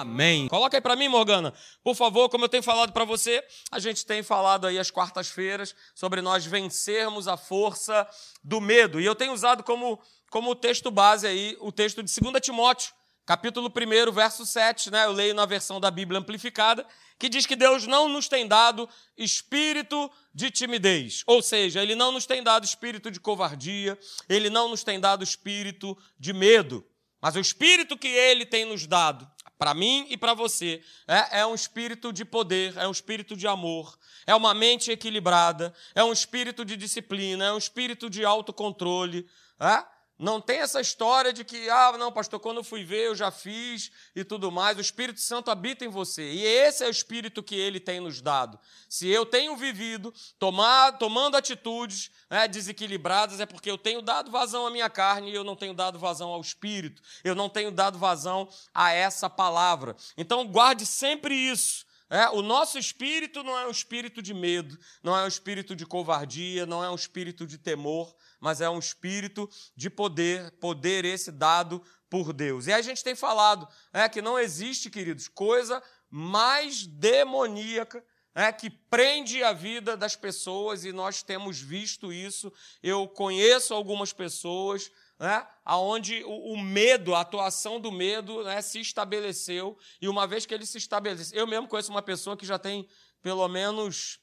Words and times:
Amém. 0.00 0.46
Coloca 0.46 0.76
aí 0.76 0.80
para 0.80 0.94
mim, 0.94 1.08
Morgana. 1.08 1.52
Por 1.82 1.94
favor, 1.96 2.28
como 2.28 2.44
eu 2.44 2.48
tenho 2.48 2.62
falado 2.62 2.92
para 2.92 3.04
você, 3.04 3.42
a 3.70 3.80
gente 3.80 4.06
tem 4.06 4.22
falado 4.22 4.66
aí 4.66 4.78
às 4.78 4.90
quartas-feiras 4.90 5.74
sobre 5.94 6.22
nós 6.22 6.46
vencermos 6.46 7.26
a 7.26 7.36
força 7.36 8.08
do 8.42 8.60
medo. 8.60 9.00
E 9.00 9.04
eu 9.04 9.14
tenho 9.14 9.32
usado 9.32 9.64
como, 9.64 10.00
como 10.30 10.54
texto 10.54 10.90
base 10.90 11.26
aí 11.26 11.56
o 11.60 11.72
texto 11.72 12.00
de 12.02 12.20
2 12.20 12.40
Timóteo, 12.40 12.92
capítulo 13.26 13.68
1, 13.68 14.12
verso 14.12 14.46
7, 14.46 14.90
né? 14.90 15.04
Eu 15.04 15.12
leio 15.12 15.34
na 15.34 15.44
versão 15.44 15.80
da 15.80 15.90
Bíblia 15.90 16.20
amplificada, 16.20 16.86
que 17.18 17.28
diz 17.28 17.44
que 17.44 17.56
Deus 17.56 17.84
não 17.84 18.08
nos 18.08 18.28
tem 18.28 18.46
dado 18.46 18.88
espírito 19.16 20.08
de 20.32 20.50
timidez. 20.50 21.24
Ou 21.26 21.42
seja, 21.42 21.82
ele 21.82 21.96
não 21.96 22.12
nos 22.12 22.24
tem 22.24 22.40
dado 22.40 22.64
espírito 22.64 23.10
de 23.10 23.18
covardia, 23.18 23.98
ele 24.28 24.48
não 24.48 24.68
nos 24.68 24.84
tem 24.84 25.00
dado 25.00 25.24
espírito 25.24 25.98
de 26.16 26.32
medo. 26.32 26.86
Mas 27.20 27.34
o 27.34 27.40
espírito 27.40 27.98
que 27.98 28.06
ele 28.06 28.46
tem 28.46 28.64
nos 28.64 28.86
dado 28.86 29.28
para 29.58 29.74
mim 29.74 30.06
e 30.08 30.16
para 30.16 30.34
você, 30.34 30.80
é, 31.06 31.40
é, 31.40 31.46
um 31.46 31.54
espírito 31.54 32.12
de 32.12 32.24
poder, 32.24 32.76
é 32.76 32.86
um 32.86 32.92
espírito 32.92 33.36
de 33.36 33.46
amor, 33.46 33.98
é 34.26 34.34
uma 34.34 34.54
mente 34.54 34.90
equilibrada, 34.90 35.74
é 35.94 36.04
um 36.04 36.12
espírito 36.12 36.64
de 36.64 36.76
disciplina, 36.76 37.46
é 37.46 37.52
um 37.52 37.58
espírito 37.58 38.08
de 38.08 38.24
autocontrole. 38.24 39.26
É? 39.58 39.97
Não 40.18 40.40
tem 40.40 40.58
essa 40.58 40.80
história 40.80 41.32
de 41.32 41.44
que, 41.44 41.70
ah, 41.70 41.96
não, 41.96 42.10
pastor, 42.10 42.40
quando 42.40 42.56
eu 42.56 42.64
fui 42.64 42.82
ver, 42.82 43.06
eu 43.06 43.14
já 43.14 43.30
fiz 43.30 43.92
e 44.16 44.24
tudo 44.24 44.50
mais. 44.50 44.76
O 44.76 44.80
Espírito 44.80 45.20
Santo 45.20 45.48
habita 45.48 45.84
em 45.84 45.88
você. 45.88 46.32
E 46.32 46.44
esse 46.44 46.82
é 46.82 46.88
o 46.88 46.90
Espírito 46.90 47.40
que 47.40 47.54
ele 47.54 47.78
tem 47.78 48.00
nos 48.00 48.20
dado. 48.20 48.58
Se 48.88 49.08
eu 49.08 49.24
tenho 49.24 49.56
vivido, 49.56 50.12
tomar, 50.36 50.98
tomando 50.98 51.36
atitudes 51.36 52.10
né, 52.28 52.48
desequilibradas, 52.48 53.38
é 53.38 53.46
porque 53.46 53.70
eu 53.70 53.78
tenho 53.78 54.02
dado 54.02 54.28
vazão 54.28 54.66
à 54.66 54.70
minha 54.72 54.90
carne 54.90 55.30
e 55.30 55.34
eu 55.34 55.44
não 55.44 55.54
tenho 55.54 55.72
dado 55.72 56.00
vazão 56.00 56.30
ao 56.30 56.40
Espírito. 56.40 57.00
Eu 57.22 57.36
não 57.36 57.48
tenho 57.48 57.70
dado 57.70 57.96
vazão 57.96 58.48
a 58.74 58.90
essa 58.90 59.30
palavra. 59.30 59.94
Então, 60.16 60.44
guarde 60.48 60.84
sempre 60.84 61.32
isso. 61.32 61.86
É, 62.10 62.28
o 62.30 62.40
nosso 62.40 62.78
espírito 62.78 63.42
não 63.42 63.58
é 63.58 63.66
um 63.66 63.70
espírito 63.70 64.22
de 64.22 64.32
medo, 64.32 64.78
não 65.02 65.16
é 65.16 65.24
um 65.24 65.28
espírito 65.28 65.76
de 65.76 65.84
covardia, 65.84 66.64
não 66.64 66.82
é 66.82 66.90
um 66.90 66.94
espírito 66.94 67.46
de 67.46 67.58
temor, 67.58 68.14
mas 68.40 68.60
é 68.60 68.70
um 68.70 68.78
espírito 68.78 69.48
de 69.76 69.90
poder, 69.90 70.50
poder 70.52 71.04
esse 71.04 71.30
dado 71.30 71.82
por 72.08 72.32
Deus. 72.32 72.66
E 72.66 72.72
a 72.72 72.80
gente 72.80 73.04
tem 73.04 73.14
falado 73.14 73.68
é, 73.92 74.08
que 74.08 74.22
não 74.22 74.38
existe, 74.38 74.88
queridos, 74.88 75.28
coisa 75.28 75.82
mais 76.10 76.86
demoníaca 76.86 78.02
é, 78.34 78.52
que 78.52 78.70
prende 78.70 79.42
a 79.42 79.52
vida 79.52 79.96
das 79.96 80.14
pessoas, 80.14 80.84
e 80.84 80.92
nós 80.92 81.22
temos 81.22 81.60
visto 81.60 82.12
isso. 82.12 82.52
Eu 82.82 83.08
conheço 83.08 83.74
algumas 83.74 84.12
pessoas 84.12 84.90
né, 85.18 85.46
onde 85.66 86.22
o, 86.24 86.52
o, 86.52 86.58
medo, 86.58 87.14
a 87.14 87.20
atuação 87.20 87.80
do 87.80 87.90
medo 87.90 88.44
né, 88.44 88.62
se 88.62 88.80
estabeleceu, 88.80 89.76
e 90.00 90.08
uma 90.08 90.26
vez 90.26 90.46
que 90.46 90.54
ele 90.54 90.64
se 90.64 90.78
estabeleceu, 90.78 91.38
eu 91.38 91.46
mesmo 91.46 91.66
conheço 91.66 91.90
uma 91.90 92.02
pessoa 92.02 92.36
que 92.36 92.46
já 92.46 92.58
tem 92.58 92.88
pelo 93.20 93.46
menos 93.48 94.20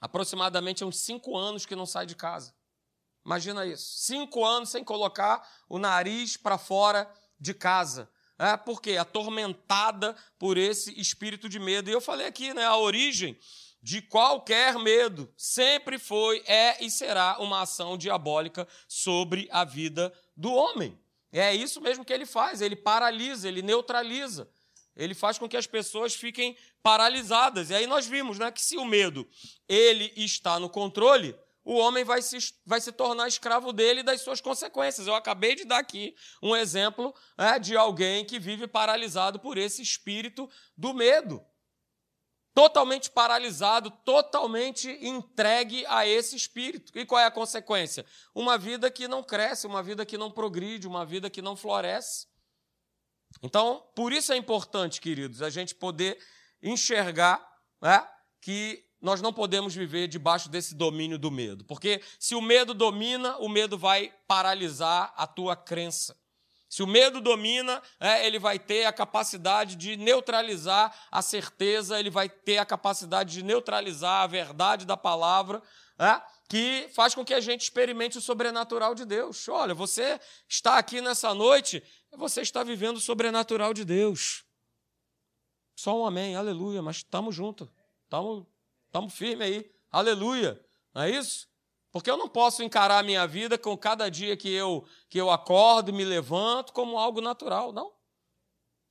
aproximadamente 0.00 0.84
uns 0.84 0.98
cinco 1.00 1.36
anos 1.36 1.64
que 1.64 1.76
não 1.76 1.86
sai 1.86 2.06
de 2.06 2.14
casa. 2.14 2.54
Imagina 3.24 3.66
isso. 3.66 3.98
Cinco 3.98 4.44
anos 4.44 4.70
sem 4.70 4.82
colocar 4.82 5.46
o 5.68 5.78
nariz 5.78 6.36
para 6.36 6.56
fora 6.56 7.10
de 7.38 7.52
casa. 7.52 8.10
É, 8.38 8.56
porque 8.56 8.96
atormentada 8.96 10.16
por 10.38 10.56
esse 10.56 10.98
espírito 10.98 11.46
de 11.46 11.58
medo. 11.58 11.90
E 11.90 11.92
eu 11.92 12.00
falei 12.00 12.26
aqui, 12.26 12.54
né, 12.54 12.64
a 12.64 12.76
origem 12.76 13.38
de 13.82 14.02
qualquer 14.02 14.78
medo 14.78 15.32
sempre 15.36 15.98
foi, 15.98 16.42
é 16.46 16.84
e 16.84 16.90
será 16.90 17.38
uma 17.38 17.62
ação 17.62 17.96
diabólica 17.96 18.66
sobre 18.86 19.48
a 19.50 19.64
vida 19.64 20.12
do 20.36 20.52
homem. 20.52 20.98
É 21.32 21.54
isso 21.54 21.80
mesmo 21.80 22.04
que 22.04 22.12
ele 22.12 22.26
faz, 22.26 22.60
ele 22.60 22.76
paralisa, 22.76 23.48
ele 23.48 23.62
neutraliza. 23.62 24.48
Ele 24.96 25.14
faz 25.14 25.38
com 25.38 25.48
que 25.48 25.56
as 25.56 25.66
pessoas 25.66 26.14
fiquem 26.14 26.56
paralisadas. 26.82 27.70
E 27.70 27.74
aí 27.74 27.86
nós 27.86 28.06
vimos 28.06 28.38
né, 28.38 28.50
que 28.50 28.60
se 28.60 28.76
o 28.76 28.84
medo 28.84 29.26
ele 29.68 30.12
está 30.16 30.58
no 30.58 30.68
controle, 30.68 31.34
o 31.64 31.74
homem 31.74 32.04
vai 32.04 32.20
se, 32.20 32.36
vai 32.66 32.80
se 32.80 32.90
tornar 32.90 33.28
escravo 33.28 33.72
dele 33.72 34.00
e 34.00 34.02
das 34.02 34.22
suas 34.22 34.40
consequências. 34.40 35.06
Eu 35.06 35.14
acabei 35.14 35.54
de 35.54 35.64
dar 35.64 35.78
aqui 35.78 36.14
um 36.42 36.56
exemplo 36.56 37.14
é, 37.38 37.58
de 37.58 37.76
alguém 37.76 38.24
que 38.24 38.38
vive 38.38 38.66
paralisado 38.66 39.38
por 39.38 39.56
esse 39.56 39.80
espírito 39.80 40.50
do 40.76 40.92
medo. 40.92 41.44
Totalmente 42.52 43.10
paralisado, 43.10 43.90
totalmente 44.04 44.90
entregue 45.00 45.84
a 45.86 46.06
esse 46.06 46.34
espírito. 46.34 46.96
E 46.98 47.06
qual 47.06 47.20
é 47.20 47.24
a 47.24 47.30
consequência? 47.30 48.04
Uma 48.34 48.58
vida 48.58 48.90
que 48.90 49.06
não 49.06 49.22
cresce, 49.22 49.66
uma 49.66 49.82
vida 49.82 50.04
que 50.04 50.18
não 50.18 50.30
progride, 50.30 50.88
uma 50.88 51.06
vida 51.06 51.30
que 51.30 51.40
não 51.40 51.54
floresce. 51.54 52.26
Então, 53.42 53.86
por 53.94 54.12
isso 54.12 54.32
é 54.32 54.36
importante, 54.36 55.00
queridos, 55.00 55.42
a 55.42 55.50
gente 55.50 55.74
poder 55.74 56.18
enxergar 56.62 57.40
é, 57.82 58.04
que 58.40 58.84
nós 59.00 59.22
não 59.22 59.32
podemos 59.32 59.74
viver 59.74 60.08
debaixo 60.08 60.48
desse 60.48 60.74
domínio 60.74 61.18
do 61.18 61.30
medo, 61.30 61.64
porque 61.64 62.02
se 62.18 62.34
o 62.34 62.40
medo 62.40 62.74
domina, 62.74 63.38
o 63.38 63.48
medo 63.48 63.78
vai 63.78 64.12
paralisar 64.26 65.14
a 65.16 65.26
tua 65.26 65.56
crença. 65.56 66.19
Se 66.70 66.84
o 66.84 66.86
medo 66.86 67.20
domina, 67.20 67.82
é, 67.98 68.24
ele 68.24 68.38
vai 68.38 68.56
ter 68.56 68.84
a 68.84 68.92
capacidade 68.92 69.74
de 69.74 69.96
neutralizar 69.96 70.96
a 71.10 71.20
certeza, 71.20 71.98
ele 71.98 72.10
vai 72.10 72.28
ter 72.28 72.58
a 72.58 72.64
capacidade 72.64 73.32
de 73.32 73.42
neutralizar 73.42 74.22
a 74.22 74.26
verdade 74.28 74.86
da 74.86 74.96
palavra, 74.96 75.60
é, 75.98 76.22
que 76.48 76.88
faz 76.94 77.12
com 77.12 77.24
que 77.24 77.34
a 77.34 77.40
gente 77.40 77.62
experimente 77.62 78.18
o 78.18 78.20
sobrenatural 78.20 78.94
de 78.94 79.04
Deus. 79.04 79.48
Olha, 79.48 79.74
você 79.74 80.20
está 80.48 80.78
aqui 80.78 81.00
nessa 81.00 81.34
noite, 81.34 81.82
você 82.12 82.40
está 82.40 82.62
vivendo 82.62 82.98
o 82.98 83.00
sobrenatural 83.00 83.74
de 83.74 83.84
Deus. 83.84 84.44
Só 85.74 86.00
um 86.00 86.06
amém, 86.06 86.36
aleluia, 86.36 86.80
mas 86.80 86.98
estamos 86.98 87.34
juntos, 87.34 87.68
estamos 88.04 89.12
firmes 89.12 89.44
aí. 89.44 89.70
Aleluia. 89.90 90.64
Não 90.94 91.02
é 91.02 91.10
isso? 91.10 91.49
Porque 91.92 92.10
eu 92.10 92.16
não 92.16 92.28
posso 92.28 92.62
encarar 92.62 92.98
a 92.98 93.02
minha 93.02 93.26
vida 93.26 93.58
com 93.58 93.76
cada 93.76 94.08
dia 94.08 94.36
que 94.36 94.48
eu, 94.52 94.84
que 95.08 95.18
eu 95.18 95.30
acordo 95.30 95.90
e 95.90 95.92
me 95.92 96.04
levanto 96.04 96.72
como 96.72 96.98
algo 96.98 97.20
natural. 97.20 97.72
Não. 97.72 97.92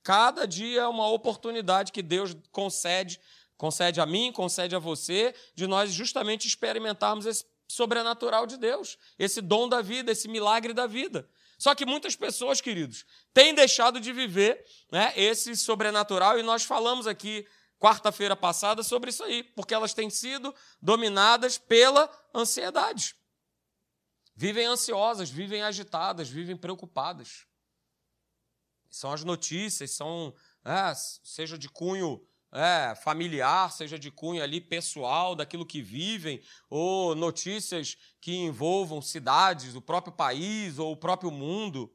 Cada 0.02 0.46
dia 0.46 0.82
é 0.82 0.86
uma 0.86 1.08
oportunidade 1.08 1.92
que 1.92 2.02
Deus 2.02 2.36
concede, 2.50 3.20
concede 3.56 4.00
a 4.00 4.06
mim, 4.06 4.32
concede 4.32 4.74
a 4.74 4.78
você, 4.78 5.34
de 5.54 5.66
nós 5.66 5.92
justamente 5.92 6.46
experimentarmos 6.46 7.26
esse 7.26 7.44
sobrenatural 7.68 8.46
de 8.46 8.56
Deus, 8.56 8.98
esse 9.18 9.40
dom 9.40 9.68
da 9.68 9.80
vida, 9.80 10.12
esse 10.12 10.28
milagre 10.28 10.72
da 10.72 10.86
vida. 10.86 11.28
Só 11.58 11.74
que 11.74 11.84
muitas 11.84 12.16
pessoas, 12.16 12.60
queridos, 12.60 13.04
têm 13.34 13.54
deixado 13.54 14.00
de 14.00 14.12
viver 14.12 14.64
né, 14.90 15.12
esse 15.14 15.54
sobrenatural, 15.56 16.38
e 16.38 16.42
nós 16.42 16.64
falamos 16.64 17.06
aqui 17.06 17.46
quarta-feira 17.80 18.36
passada 18.36 18.82
sobre 18.82 19.08
isso 19.08 19.24
aí, 19.24 19.42
porque 19.42 19.72
elas 19.74 19.94
têm 19.94 20.10
sido 20.10 20.54
dominadas 20.80 21.56
pela 21.56 22.08
ansiedade. 22.34 23.16
Vivem 24.36 24.66
ansiosas, 24.66 25.30
vivem 25.30 25.62
agitadas, 25.62 26.28
vivem 26.28 26.56
preocupadas. 26.56 27.46
São 28.90 29.12
as 29.12 29.24
notícias, 29.24 29.92
são, 29.92 30.34
é, 30.64 30.92
seja 30.94 31.58
de 31.58 31.68
cunho 31.68 32.22
é, 32.52 32.94
familiar, 32.96 33.72
seja 33.72 33.98
de 33.98 34.10
cunho 34.10 34.42
ali 34.42 34.60
pessoal, 34.60 35.34
daquilo 35.34 35.64
que 35.64 35.80
vivem, 35.80 36.42
ou 36.68 37.14
notícias 37.14 37.96
que 38.20 38.34
envolvam 38.34 39.00
cidades, 39.00 39.74
o 39.74 39.80
próprio 39.80 40.12
país 40.12 40.78
ou 40.78 40.92
o 40.92 40.96
próprio 40.96 41.30
mundo. 41.30 41.90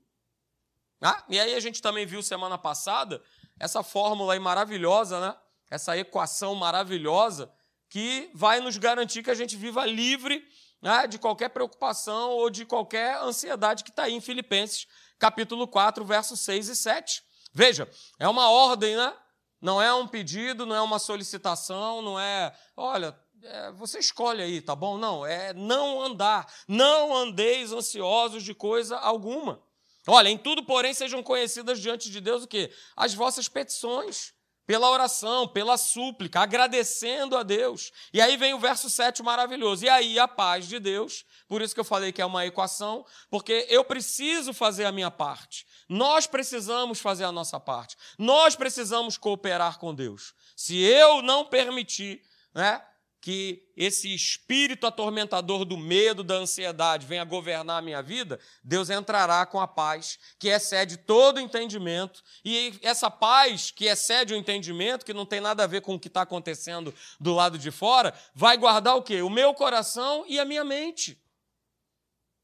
Ah, 1.00 1.24
e 1.29 1.40
aí 1.40 1.53
a 1.53 1.59
gente 1.59 1.81
também 1.81 2.06
viu 2.06 2.24
semana 2.24 2.57
passada 2.57 3.22
essa 3.59 3.84
fórmula 3.84 4.34
aí 4.34 4.40
maravilhosa, 4.40 5.19
né? 5.19 5.38
Essa 5.69 5.97
equação 5.97 6.55
maravilhosa 6.55 7.51
que 7.89 8.29
vai 8.33 8.59
nos 8.59 8.77
garantir 8.77 9.23
que 9.23 9.31
a 9.31 9.35
gente 9.35 9.55
viva 9.55 9.85
livre 9.85 10.45
né, 10.81 11.07
de 11.07 11.17
qualquer 11.17 11.49
preocupação 11.49 12.31
ou 12.31 12.49
de 12.49 12.65
qualquer 12.65 13.17
ansiedade 13.21 13.83
que 13.83 13.89
está 13.89 14.03
aí 14.03 14.13
em 14.13 14.21
Filipenses, 14.21 14.87
capítulo 15.17 15.67
4, 15.67 16.03
versos 16.05 16.41
6 16.41 16.69
e 16.69 16.75
7. 16.75 17.23
Veja, 17.53 17.89
é 18.19 18.27
uma 18.27 18.49
ordem, 18.49 18.95
né? 18.95 19.13
Não 19.61 19.81
é 19.81 19.93
um 19.93 20.07
pedido, 20.07 20.65
não 20.65 20.75
é 20.75 20.81
uma 20.81 21.00
solicitação, 21.00 22.01
não 22.01 22.19
é, 22.19 22.53
olha, 22.75 23.18
é, 23.41 23.71
você 23.71 23.97
escolhe 23.97 24.44
aí, 24.44 24.61
tá 24.61 24.75
bom? 24.75 24.97
Não, 24.97 25.25
é 25.25 25.53
não 25.53 26.01
andar. 26.03 26.45
Não 26.68 27.15
andeis 27.15 27.71
ansiosos 27.71 28.44
de 28.44 28.53
coisa 28.53 28.97
alguma. 28.97 29.59
Olha, 30.07 30.29
em 30.29 30.38
tudo, 30.38 30.63
porém, 30.63 30.94
sejam 30.94 31.23
conhecidas 31.23 31.79
diante 31.79 32.11
de 32.11 32.21
Deus 32.21 32.44
o 32.44 32.47
quê? 32.47 32.71
As 32.95 33.13
vossas 33.15 33.47
petições 33.47 34.34
pela 34.65 34.89
oração, 34.89 35.47
pela 35.47 35.77
súplica, 35.77 36.41
agradecendo 36.41 37.38
a 37.38 37.44
Deus. 37.44 37.91
E 38.13 38.19
aí 38.19 38.35
vem 38.38 38.53
o 38.53 38.59
verso 38.59 38.89
7 38.89 39.21
maravilhoso. 39.21 39.85
E 39.85 39.89
aí 39.89 40.19
a 40.19 40.27
paz 40.27 40.67
de 40.67 40.79
Deus, 40.79 41.25
por 41.47 41.62
isso 41.62 41.73
que 41.73 41.79
eu 41.79 41.85
falei 41.85 42.12
que 42.12 42.21
é 42.21 42.25
uma 42.25 42.45
equação, 42.45 43.06
porque 43.29 43.65
eu 43.69 43.83
preciso 43.83 44.53
fazer 44.53 44.85
a 44.85 44.91
minha 44.91 45.12
parte. 45.12 45.65
Nós 45.88 46.25
precisamos 46.25 47.00
fazer 47.00 47.25
a 47.25 47.31
nossa 47.31 47.59
parte. 47.59 47.95
Nós 48.17 48.56
precisamos 48.56 49.17
cooperar 49.17 49.77
com 49.77 49.94
Deus. 49.94 50.33
Se 50.56 50.77
eu 50.81 51.21
não 51.21 51.45
permitir, 51.45 52.23
né, 52.53 52.81
que 53.25 53.68
esse 53.75 54.13
espírito 54.13 54.86
atormentador 54.86 55.66
do 55.66 55.75
medo, 55.75 56.24
da 56.24 56.36
ansiedade 56.36 57.07
venha 57.07 57.24
governar 57.24 57.80
a 57.80 57.81
minha 57.81 58.00
vida, 58.00 58.39
Deus 58.63 58.92
entrará 58.92 59.48
com 59.48 59.60
a 59.60 59.68
paz 59.68 60.19
que 60.38 60.50
excede 60.50 60.95
todo 60.95 61.39
entendimento. 61.39 62.24
E 62.45 62.77
essa 62.83 63.10
paz 63.10 63.72
que 63.72 63.86
excede 63.86 64.36
o 64.36 64.38
entendimento, 64.38 65.04
que 65.04 65.12
não 65.12 65.25
tem 65.25 65.42
nada 65.42 65.63
a 65.63 65.68
ver 65.68 65.81
com 65.81 65.95
o 65.95 66.00
que 66.00 66.07
está 66.07 66.22
acontecendo 66.22 66.94
do 67.19 67.33
lado 67.33 67.57
de 67.57 67.72
fora, 67.72 68.13
vai 68.36 68.57
guardar 68.57 68.95
o 68.95 69.01
quê? 69.01 69.24
O 69.24 69.30
meu 69.31 69.56
coração 69.56 70.24
e 70.28 70.39
a 70.39 70.45
minha 70.45 70.63
mente. 70.63 71.19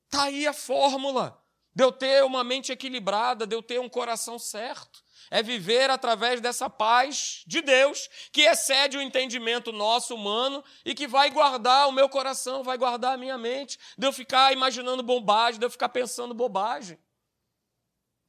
Está 0.06 0.24
aí 0.24 0.48
a 0.48 0.54
fórmula 0.54 1.40
de 1.76 1.84
eu 1.84 1.92
ter 1.92 2.24
uma 2.24 2.44
mente 2.44 2.72
equilibrada, 2.72 3.46
de 3.46 3.56
eu 3.56 3.62
ter 3.62 3.80
um 3.80 3.88
coração 3.88 4.40
certo 4.40 5.04
é 5.32 5.42
viver 5.42 5.90
através 5.90 6.42
dessa 6.42 6.70
paz 6.70 7.42
de 7.48 7.62
Deus, 7.62 8.10
que 8.34 8.42
excede 8.42 8.98
o 8.98 9.02
entendimento 9.02 9.72
nosso 9.72 10.14
humano 10.14 10.62
e 10.84 10.94
que 10.94 11.08
vai 11.08 11.32
guardar 11.32 11.88
o 11.88 11.92
meu 11.94 12.10
coração, 12.10 12.64
vai 12.64 12.78
guardar 12.78 13.14
a 13.14 13.18
minha 13.18 13.38
mente, 13.38 13.80
de 13.98 14.06
eu 14.06 14.12
ficar 14.12 14.52
imaginando 14.52 15.02
bobagem, 15.02 15.58
de 15.58 15.66
eu 15.66 15.70
ficar 15.70 15.88
pensando 15.88 16.34
bobagem. 16.34 17.00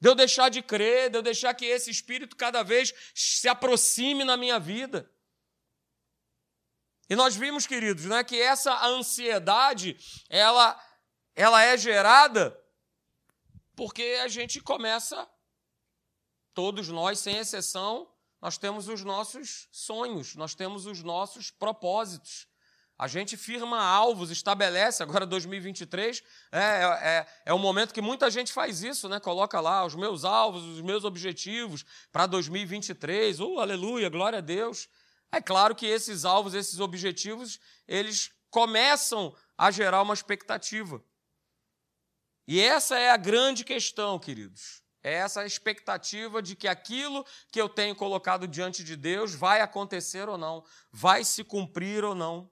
De 0.01 0.09
eu 0.09 0.15
deixar 0.15 0.49
de 0.49 0.63
crer, 0.63 1.11
de 1.11 1.19
eu 1.19 1.23
deixar 1.23 1.53
que 1.55 1.65
esse 1.65 1.91
espírito 1.91 2.37
cada 2.37 2.63
vez 2.63 2.95
se 3.13 3.49
aproxime 3.49 4.23
na 4.23 4.37
minha 4.37 4.61
vida. 4.61 5.11
E 7.11 7.17
nós 7.17 7.35
vimos, 7.35 7.67
queridos, 7.67 8.05
né, 8.05 8.23
que 8.23 8.41
essa 8.41 8.87
ansiedade, 8.87 9.97
ela, 10.31 10.81
ela 11.35 11.63
é 11.63 11.77
gerada 11.77 12.57
porque 13.75 14.21
a 14.23 14.29
gente 14.29 14.61
começa 14.61 15.29
Todos 16.55 16.89
nós, 16.89 17.19
sem 17.19 17.37
exceção, 17.37 18.09
nós 18.41 18.59
temos 18.59 18.89
os 18.89 19.05
nossos 19.05 19.69
sonhos, 19.71 20.35
nós 20.35 20.55
temos 20.55 20.87
os 20.87 21.03
nossos 21.03 21.51
propósitos. 21.51 22.49
A 22.99 23.09
gente 23.09 23.37
firma 23.37 23.81
alvos, 23.81 24.31
estabelece, 24.31 25.03
agora 25.03 25.25
2023, 25.25 26.23
é, 26.53 26.59
é, 26.59 27.27
é 27.47 27.53
o 27.53 27.59
momento 27.59 27.95
que 27.95 28.01
muita 28.01 28.31
gente 28.31 28.53
faz 28.53 28.83
isso, 28.83 29.09
né? 29.09 29.19
Coloca 29.19 29.61
lá 29.61 29.85
os 29.85 29.95
meus 29.95 30.25
alvos, 30.25 30.63
os 30.65 30.81
meus 30.81 31.05
objetivos 31.05 31.85
para 32.13 32.27
2023. 32.27 33.41
Oh, 33.41 33.59
aleluia, 33.59 34.09
glória 34.09 34.39
a 34.39 34.43
Deus. 34.43 34.89
É 35.33 35.41
claro 35.41 35.75
que 35.75 35.87
esses 35.87 36.25
alvos, 36.25 36.53
esses 36.53 36.79
objetivos, 36.79 37.59
eles 37.89 38.31
começam 38.51 39.35
a 39.57 39.71
gerar 39.71 40.03
uma 40.03 40.15
expectativa. 40.15 41.03
E 42.47 42.61
essa 42.61 42.99
é 42.99 43.11
a 43.11 43.17
grande 43.17 43.65
questão, 43.65 44.19
queridos. 44.19 44.82
É 45.03 45.15
essa 45.15 45.45
expectativa 45.45 46.41
de 46.41 46.55
que 46.55 46.69
aquilo 46.69 47.27
que 47.51 47.61
eu 47.61 47.69
tenho 47.69 47.95
colocado 47.95 48.47
diante 48.47 48.85
de 48.85 48.97
Deus 48.97 49.35
vai 49.35 49.61
acontecer 49.61 50.29
ou 50.29 50.39
não, 50.39 50.65
vai 50.93 51.25
se 51.25 51.43
cumprir 51.43 52.05
ou 52.05 52.15
não. 52.15 52.51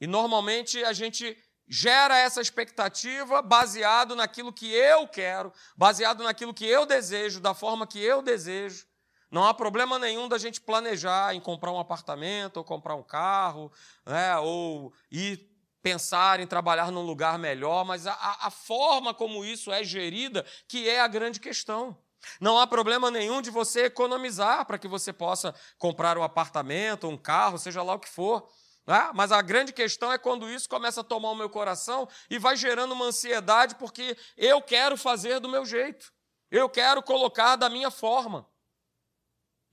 E 0.00 0.06
normalmente 0.06 0.82
a 0.82 0.92
gente 0.92 1.36
gera 1.68 2.16
essa 2.18 2.40
expectativa 2.40 3.40
baseado 3.42 4.16
naquilo 4.16 4.52
que 4.52 4.70
eu 4.72 5.06
quero, 5.08 5.52
baseado 5.76 6.22
naquilo 6.22 6.54
que 6.54 6.66
eu 6.66 6.86
desejo, 6.86 7.40
da 7.40 7.54
forma 7.54 7.86
que 7.86 7.98
eu 7.98 8.22
desejo. 8.22 8.86
Não 9.30 9.44
há 9.44 9.52
problema 9.52 9.98
nenhum 9.98 10.28
da 10.28 10.38
gente 10.38 10.60
planejar 10.60 11.34
em 11.34 11.40
comprar 11.40 11.72
um 11.72 11.78
apartamento, 11.78 12.58
ou 12.58 12.64
comprar 12.64 12.94
um 12.94 13.02
carro, 13.02 13.72
né, 14.06 14.38
ou 14.38 14.92
ir 15.10 15.53
pensar 15.84 16.40
em 16.40 16.46
trabalhar 16.46 16.90
num 16.90 17.02
lugar 17.02 17.38
melhor, 17.38 17.84
mas 17.84 18.06
a, 18.06 18.14
a 18.40 18.50
forma 18.50 19.12
como 19.12 19.44
isso 19.44 19.70
é 19.70 19.84
gerida 19.84 20.42
que 20.66 20.88
é 20.88 20.98
a 20.98 21.06
grande 21.06 21.38
questão. 21.38 21.94
Não 22.40 22.58
há 22.58 22.66
problema 22.66 23.10
nenhum 23.10 23.42
de 23.42 23.50
você 23.50 23.84
economizar 23.84 24.64
para 24.64 24.78
que 24.78 24.88
você 24.88 25.12
possa 25.12 25.54
comprar 25.76 26.16
um 26.16 26.22
apartamento, 26.22 27.06
um 27.06 27.18
carro, 27.18 27.58
seja 27.58 27.82
lá 27.82 27.92
o 27.92 27.98
que 27.98 28.08
for. 28.08 28.48
Né? 28.86 29.10
Mas 29.12 29.30
a 29.30 29.42
grande 29.42 29.74
questão 29.74 30.10
é 30.10 30.16
quando 30.16 30.48
isso 30.48 30.66
começa 30.66 31.02
a 31.02 31.04
tomar 31.04 31.32
o 31.32 31.36
meu 31.36 31.50
coração 31.50 32.08
e 32.30 32.38
vai 32.38 32.56
gerando 32.56 32.92
uma 32.92 33.04
ansiedade 33.04 33.74
porque 33.74 34.16
eu 34.38 34.62
quero 34.62 34.96
fazer 34.96 35.38
do 35.38 35.50
meu 35.50 35.66
jeito, 35.66 36.10
eu 36.50 36.66
quero 36.66 37.02
colocar 37.02 37.56
da 37.56 37.68
minha 37.68 37.90
forma. 37.90 38.48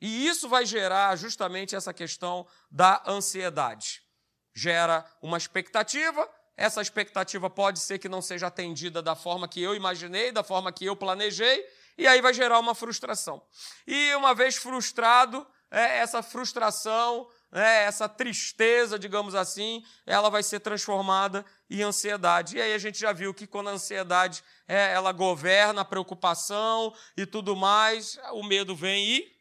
E 0.02 0.28
isso 0.28 0.50
vai 0.50 0.66
gerar 0.66 1.16
justamente 1.16 1.74
essa 1.74 1.94
questão 1.94 2.46
da 2.69 3.02
ansiedade 3.08 4.11
gera 4.53 5.06
uma 5.21 5.38
expectativa, 5.38 6.30
essa 6.57 6.81
expectativa 6.81 7.50
pode 7.50 7.80
ser 7.80 7.98
que 7.98 8.09
não 8.09 8.21
seja 8.21 8.48
atendida 8.48 9.01
da 9.01 9.15
forma 9.15 9.48
que 9.48 9.62
eu 9.62 9.75
imaginei, 9.75 10.31
da 10.31 10.44
forma 10.44 10.71
que 10.71 10.86
eu 10.86 10.95
planejei, 10.95 11.65
e 11.98 12.07
aí 12.07 12.21
vai 12.21 12.33
gerar 12.33 12.59
uma 12.59 12.75
frustração. 12.75 13.42
E 13.88 14.13
uma 14.15 14.33
vez 14.36 14.56
frustrado, 14.56 15.45
é, 15.71 15.98
essa 16.00 16.21
frustração, 16.21 17.27
é, 17.51 17.83
essa 17.83 18.07
tristeza, 18.07 19.00
digamos 19.00 19.36
assim, 19.36 19.83
ela 20.06 20.30
vai 20.30 20.44
ser 20.44 20.59
transformada 20.59 21.45
em 21.69 21.81
ansiedade. 21.81 22.57
E 22.57 22.62
aí 22.62 22.74
a 22.74 22.77
gente 22.77 23.00
já 23.00 23.12
viu 23.12 23.33
que 23.33 23.48
quando 23.48 23.69
a 23.69 23.74
ansiedade 23.74 24.44
é, 24.68 24.94
ela 24.94 25.12
governa 25.12 25.81
a 25.81 25.86
preocupação 25.86 26.94
e 27.18 27.25
tudo 27.25 27.56
mais, 27.56 28.19
o 28.33 28.44
medo 28.44 28.75
vem 28.75 29.03
e 29.06 29.31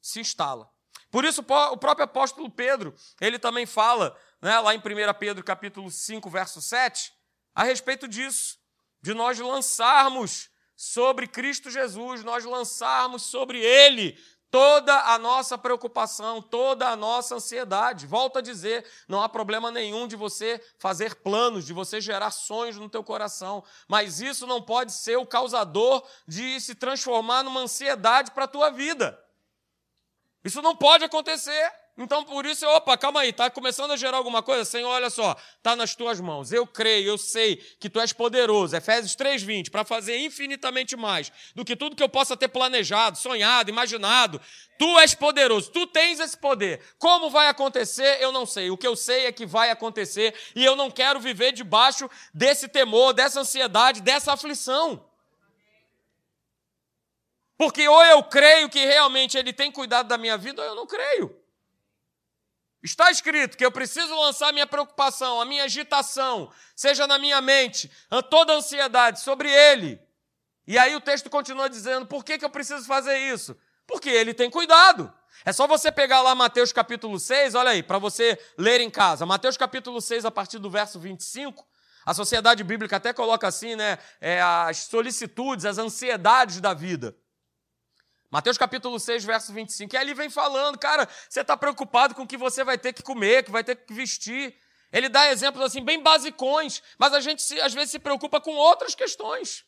se 0.00 0.20
instala. 0.20 0.68
Por 1.10 1.24
isso 1.24 1.42
o 1.42 1.76
próprio 1.76 2.04
apóstolo 2.04 2.50
Pedro, 2.50 2.94
ele 3.20 3.38
também 3.38 3.66
fala 3.66 4.16
né, 4.42 4.58
lá 4.58 4.74
em 4.74 4.78
1 4.78 4.82
Pedro 5.18 5.44
capítulo 5.44 5.90
5, 5.90 6.28
verso 6.28 6.60
7, 6.60 7.12
a 7.54 7.62
respeito 7.62 8.08
disso, 8.08 8.58
de 9.00 9.14
nós 9.14 9.38
lançarmos 9.38 10.50
sobre 10.74 11.28
Cristo 11.28 11.70
Jesus, 11.70 12.24
nós 12.24 12.44
lançarmos 12.44 13.22
sobre 13.22 13.60
Ele 13.60 14.18
toda 14.50 14.94
a 15.14 15.18
nossa 15.18 15.56
preocupação, 15.56 16.42
toda 16.42 16.88
a 16.88 16.96
nossa 16.96 17.36
ansiedade. 17.36 18.06
Volto 18.06 18.38
a 18.38 18.42
dizer, 18.42 18.84
não 19.08 19.22
há 19.22 19.28
problema 19.28 19.70
nenhum 19.70 20.06
de 20.06 20.16
você 20.16 20.62
fazer 20.78 21.14
planos, 21.14 21.64
de 21.64 21.72
você 21.72 22.00
gerar 22.00 22.30
sonhos 22.30 22.76
no 22.76 22.90
teu 22.90 23.02
coração, 23.02 23.64
mas 23.88 24.20
isso 24.20 24.46
não 24.46 24.60
pode 24.60 24.92
ser 24.92 25.16
o 25.16 25.26
causador 25.26 26.06
de 26.28 26.60
se 26.60 26.74
transformar 26.74 27.42
numa 27.42 27.60
ansiedade 27.60 28.32
para 28.32 28.44
a 28.44 28.48
tua 28.48 28.70
vida. 28.70 29.18
Isso 30.44 30.60
não 30.60 30.76
pode 30.76 31.04
acontecer. 31.04 31.81
Então, 31.96 32.24
por 32.24 32.46
isso, 32.46 32.66
opa, 32.66 32.96
calma 32.96 33.20
aí, 33.20 33.28
está 33.28 33.50
começando 33.50 33.90
a 33.90 33.96
gerar 33.98 34.16
alguma 34.16 34.42
coisa? 34.42 34.64
Senhor, 34.64 34.88
olha 34.88 35.10
só, 35.10 35.36
está 35.58 35.76
nas 35.76 35.94
tuas 35.94 36.18
mãos. 36.20 36.50
Eu 36.50 36.66
creio, 36.66 37.08
eu 37.08 37.18
sei 37.18 37.56
que 37.56 37.90
tu 37.90 38.00
és 38.00 38.14
poderoso. 38.14 38.74
Efésios 38.74 39.14
3,20, 39.14 39.70
para 39.70 39.84
fazer 39.84 40.16
infinitamente 40.16 40.96
mais 40.96 41.30
do 41.54 41.66
que 41.66 41.76
tudo 41.76 41.94
que 41.94 42.02
eu 42.02 42.08
possa 42.08 42.34
ter 42.34 42.48
planejado, 42.48 43.18
sonhado, 43.18 43.68
imaginado. 43.68 44.40
Tu 44.78 44.98
és 45.00 45.14
poderoso, 45.14 45.70
tu 45.70 45.86
tens 45.86 46.18
esse 46.18 46.36
poder. 46.36 46.80
Como 46.98 47.28
vai 47.28 47.48
acontecer, 47.48 48.22
eu 48.22 48.32
não 48.32 48.46
sei. 48.46 48.70
O 48.70 48.78
que 48.78 48.86
eu 48.86 48.96
sei 48.96 49.26
é 49.26 49.32
que 49.32 49.44
vai 49.44 49.68
acontecer 49.68 50.34
e 50.56 50.64
eu 50.64 50.74
não 50.74 50.90
quero 50.90 51.20
viver 51.20 51.52
debaixo 51.52 52.08
desse 52.32 52.68
temor, 52.68 53.12
dessa 53.12 53.40
ansiedade, 53.40 54.00
dessa 54.00 54.32
aflição. 54.32 55.04
Porque 57.58 57.86
ou 57.86 58.02
eu 58.06 58.24
creio 58.24 58.70
que 58.70 58.82
realmente 58.82 59.36
Ele 59.36 59.52
tem 59.52 59.70
cuidado 59.70 60.08
da 60.08 60.16
minha 60.16 60.38
vida, 60.38 60.62
ou 60.62 60.68
eu 60.68 60.74
não 60.74 60.86
creio. 60.86 61.41
Está 62.82 63.10
escrito 63.10 63.56
que 63.56 63.64
eu 63.64 63.70
preciso 63.70 64.12
lançar 64.14 64.52
minha 64.52 64.66
preocupação, 64.66 65.40
a 65.40 65.44
minha 65.44 65.64
agitação, 65.64 66.50
seja 66.74 67.06
na 67.06 67.16
minha 67.16 67.40
mente, 67.40 67.90
toda 68.28 68.52
a 68.52 68.56
ansiedade 68.56 69.20
sobre 69.20 69.48
Ele. 69.50 70.00
E 70.66 70.76
aí 70.76 70.96
o 70.96 71.00
texto 71.00 71.30
continua 71.30 71.70
dizendo: 71.70 72.06
por 72.06 72.24
que, 72.24 72.38
que 72.38 72.44
eu 72.44 72.50
preciso 72.50 72.84
fazer 72.86 73.16
isso? 73.18 73.56
Porque 73.86 74.10
Ele 74.10 74.34
tem 74.34 74.50
cuidado. 74.50 75.12
É 75.44 75.52
só 75.52 75.66
você 75.66 75.90
pegar 75.90 76.22
lá 76.22 76.34
Mateus 76.34 76.72
capítulo 76.72 77.18
6, 77.18 77.54
olha 77.54 77.70
aí, 77.70 77.82
para 77.82 77.98
você 77.98 78.38
ler 78.58 78.80
em 78.80 78.90
casa. 78.90 79.26
Mateus 79.26 79.56
capítulo 79.56 80.00
6, 80.00 80.24
a 80.24 80.30
partir 80.30 80.58
do 80.58 80.70
verso 80.70 80.98
25. 80.98 81.66
A 82.04 82.14
sociedade 82.14 82.64
bíblica 82.64 82.96
até 82.96 83.12
coloca 83.12 83.46
assim, 83.46 83.76
né? 83.76 83.98
É, 84.20 84.40
as 84.42 84.78
solicitudes, 84.78 85.64
as 85.64 85.78
ansiedades 85.78 86.60
da 86.60 86.74
vida. 86.74 87.16
Mateus 88.32 88.56
capítulo 88.56 88.98
6, 88.98 89.26
verso 89.26 89.52
25. 89.52 89.94
E 89.94 89.98
ali 89.98 90.14
vem 90.14 90.30
falando, 90.30 90.78
cara, 90.78 91.06
você 91.28 91.42
está 91.42 91.54
preocupado 91.54 92.14
com 92.14 92.22
o 92.22 92.26
que 92.26 92.38
você 92.38 92.64
vai 92.64 92.78
ter 92.78 92.94
que 92.94 93.02
comer, 93.02 93.44
que 93.44 93.50
vai 93.50 93.62
ter 93.62 93.76
que 93.76 93.92
vestir. 93.92 94.56
Ele 94.90 95.10
dá 95.10 95.30
exemplos 95.30 95.62
assim, 95.62 95.84
bem 95.84 96.02
basicões, 96.02 96.82
mas 96.98 97.12
a 97.12 97.20
gente 97.20 97.42
se, 97.42 97.60
às 97.60 97.74
vezes 97.74 97.90
se 97.90 97.98
preocupa 97.98 98.40
com 98.40 98.52
outras 98.52 98.94
questões. 98.94 99.66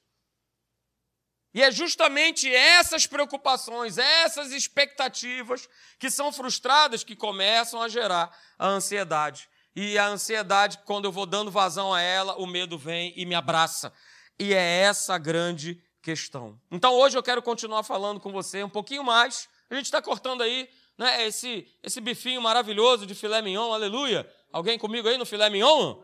E 1.52 1.62
é 1.62 1.70
justamente 1.70 2.52
essas 2.52 3.06
preocupações, 3.06 3.98
essas 3.98 4.50
expectativas 4.50 5.68
que 5.98 6.10
são 6.10 6.32
frustradas 6.32 7.04
que 7.04 7.14
começam 7.14 7.82
a 7.82 7.88
gerar 7.90 8.34
a 8.58 8.66
ansiedade. 8.66 9.46
E 9.76 9.98
a 9.98 10.06
ansiedade, 10.06 10.78
quando 10.86 11.04
eu 11.04 11.12
vou 11.12 11.26
dando 11.26 11.50
vazão 11.50 11.92
a 11.92 12.00
ela, 12.00 12.34
o 12.36 12.46
medo 12.46 12.78
vem 12.78 13.12
e 13.14 13.26
me 13.26 13.34
abraça. 13.34 13.92
E 14.38 14.54
é 14.54 14.80
essa 14.80 15.18
grande 15.18 15.78
questão. 16.04 16.60
Então 16.70 16.92
hoje 16.92 17.16
eu 17.16 17.22
quero 17.22 17.40
continuar 17.40 17.82
falando 17.82 18.20
com 18.20 18.30
você 18.30 18.62
um 18.62 18.68
pouquinho 18.68 19.02
mais. 19.02 19.48
A 19.70 19.74
gente 19.74 19.86
está 19.86 20.02
cortando 20.02 20.42
aí 20.42 20.68
né, 20.98 21.26
esse, 21.26 21.66
esse 21.82 21.98
bifinho 21.98 22.42
maravilhoso 22.42 23.06
de 23.06 23.14
filé 23.14 23.40
mignon, 23.40 23.72
aleluia. 23.72 24.30
Alguém 24.52 24.78
comigo 24.78 25.08
aí 25.08 25.16
no 25.16 25.24
filé 25.24 25.48
mignon? 25.48 25.96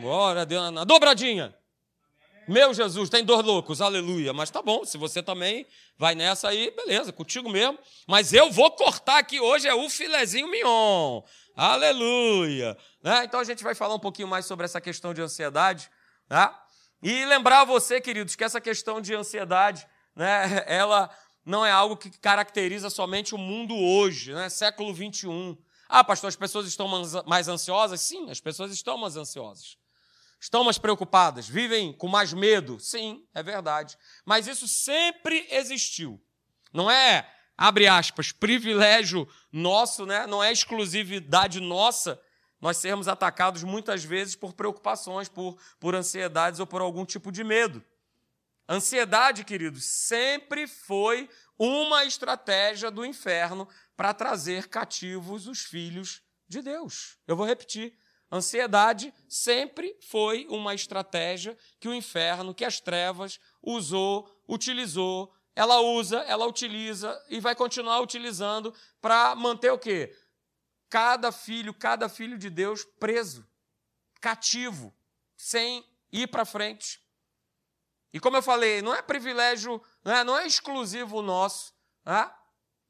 Glória 0.00 0.42
a 0.42 0.44
Deus, 0.44 0.70
na 0.70 0.84
dobradinha. 0.84 1.54
Meu 2.46 2.72
Jesus, 2.72 3.10
tem 3.10 3.24
dois 3.24 3.44
loucos, 3.44 3.80
aleluia. 3.80 4.32
Mas 4.32 4.48
tá 4.48 4.62
bom, 4.62 4.84
se 4.84 4.96
você 4.96 5.20
também 5.20 5.66
vai 5.98 6.14
nessa 6.14 6.48
aí, 6.48 6.70
beleza, 6.70 7.12
contigo 7.12 7.50
mesmo. 7.50 7.78
Mas 8.06 8.32
eu 8.32 8.50
vou 8.50 8.70
cortar 8.70 9.18
aqui 9.18 9.40
hoje 9.40 9.66
é 9.66 9.74
o 9.74 9.90
filezinho 9.90 10.48
mignon. 10.48 11.20
Aleluia. 11.56 12.76
Né? 13.02 13.24
Então 13.24 13.40
a 13.40 13.44
gente 13.44 13.62
vai 13.62 13.74
falar 13.74 13.94
um 13.94 14.00
pouquinho 14.00 14.28
mais 14.28 14.46
sobre 14.46 14.64
essa 14.64 14.80
questão 14.80 15.12
de 15.12 15.20
ansiedade. 15.20 15.90
Né? 16.30 16.48
E 17.02 17.24
lembrar 17.24 17.64
você, 17.64 18.00
queridos, 18.00 18.36
que 18.36 18.44
essa 18.44 18.60
questão 18.60 19.00
de 19.00 19.12
ansiedade, 19.12 19.86
né, 20.14 20.62
ela 20.68 21.10
não 21.44 21.66
é 21.66 21.70
algo 21.72 21.96
que 21.96 22.10
caracteriza 22.10 22.88
somente 22.88 23.34
o 23.34 23.38
mundo 23.38 23.74
hoje, 23.76 24.32
né? 24.32 24.48
século 24.48 24.94
21. 24.94 25.58
Ah, 25.88 26.04
pastor, 26.04 26.28
as 26.28 26.36
pessoas 26.36 26.66
estão 26.66 26.88
mais 27.26 27.48
ansiosas? 27.48 28.00
Sim, 28.00 28.30
as 28.30 28.40
pessoas 28.40 28.72
estão 28.72 28.96
mais 28.96 29.16
ansiosas. 29.16 29.76
Estão 30.40 30.64
mais 30.64 30.78
preocupadas, 30.78 31.48
vivem 31.48 31.92
com 31.92 32.08
mais 32.08 32.32
medo? 32.32 32.78
Sim, 32.78 33.24
é 33.34 33.42
verdade. 33.42 33.98
Mas 34.24 34.46
isso 34.46 34.66
sempre 34.66 35.46
existiu. 35.50 36.20
Não 36.72 36.90
é, 36.90 37.28
abre 37.56 37.86
aspas, 37.86 38.32
privilégio 38.32 39.28
nosso, 39.52 40.06
né? 40.06 40.26
não 40.26 40.42
é 40.42 40.50
exclusividade 40.50 41.60
nossa 41.60 42.20
nós 42.62 42.76
sermos 42.76 43.08
atacados 43.08 43.64
muitas 43.64 44.04
vezes 44.04 44.36
por 44.36 44.52
preocupações, 44.52 45.28
por, 45.28 45.58
por 45.80 45.96
ansiedades 45.96 46.60
ou 46.60 46.66
por 46.66 46.80
algum 46.80 47.04
tipo 47.04 47.32
de 47.32 47.42
medo. 47.42 47.84
Ansiedade, 48.68 49.44
queridos, 49.44 49.84
sempre 49.84 50.68
foi 50.68 51.28
uma 51.58 52.04
estratégia 52.04 52.88
do 52.88 53.04
inferno 53.04 53.68
para 53.96 54.14
trazer 54.14 54.68
cativos 54.68 55.48
os 55.48 55.64
filhos 55.64 56.22
de 56.48 56.62
Deus. 56.62 57.18
Eu 57.26 57.36
vou 57.36 57.44
repetir. 57.44 57.98
Ansiedade 58.30 59.12
sempre 59.28 59.94
foi 60.08 60.46
uma 60.48 60.72
estratégia 60.72 61.58
que 61.80 61.88
o 61.88 61.94
inferno, 61.94 62.54
que 62.54 62.64
as 62.64 62.80
trevas 62.80 63.40
usou, 63.60 64.26
utilizou, 64.48 65.34
ela 65.54 65.80
usa, 65.80 66.20
ela 66.20 66.46
utiliza 66.46 67.20
e 67.28 67.40
vai 67.40 67.54
continuar 67.54 68.00
utilizando 68.00 68.72
para 69.00 69.34
manter 69.34 69.70
o 69.70 69.78
quê? 69.78 70.16
Cada 70.92 71.32
filho, 71.32 71.72
cada 71.72 72.06
filho 72.06 72.36
de 72.36 72.50
Deus 72.50 72.84
preso, 73.00 73.48
cativo, 74.20 74.94
sem 75.34 75.82
ir 76.12 76.26
para 76.26 76.44
frente. 76.44 77.00
E 78.12 78.20
como 78.20 78.36
eu 78.36 78.42
falei, 78.42 78.82
não 78.82 78.94
é 78.94 79.00
privilégio, 79.00 79.82
não 80.04 80.12
é, 80.14 80.22
não 80.22 80.38
é 80.38 80.46
exclusivo 80.46 81.22
nosso. 81.22 81.72
Né? 82.04 82.30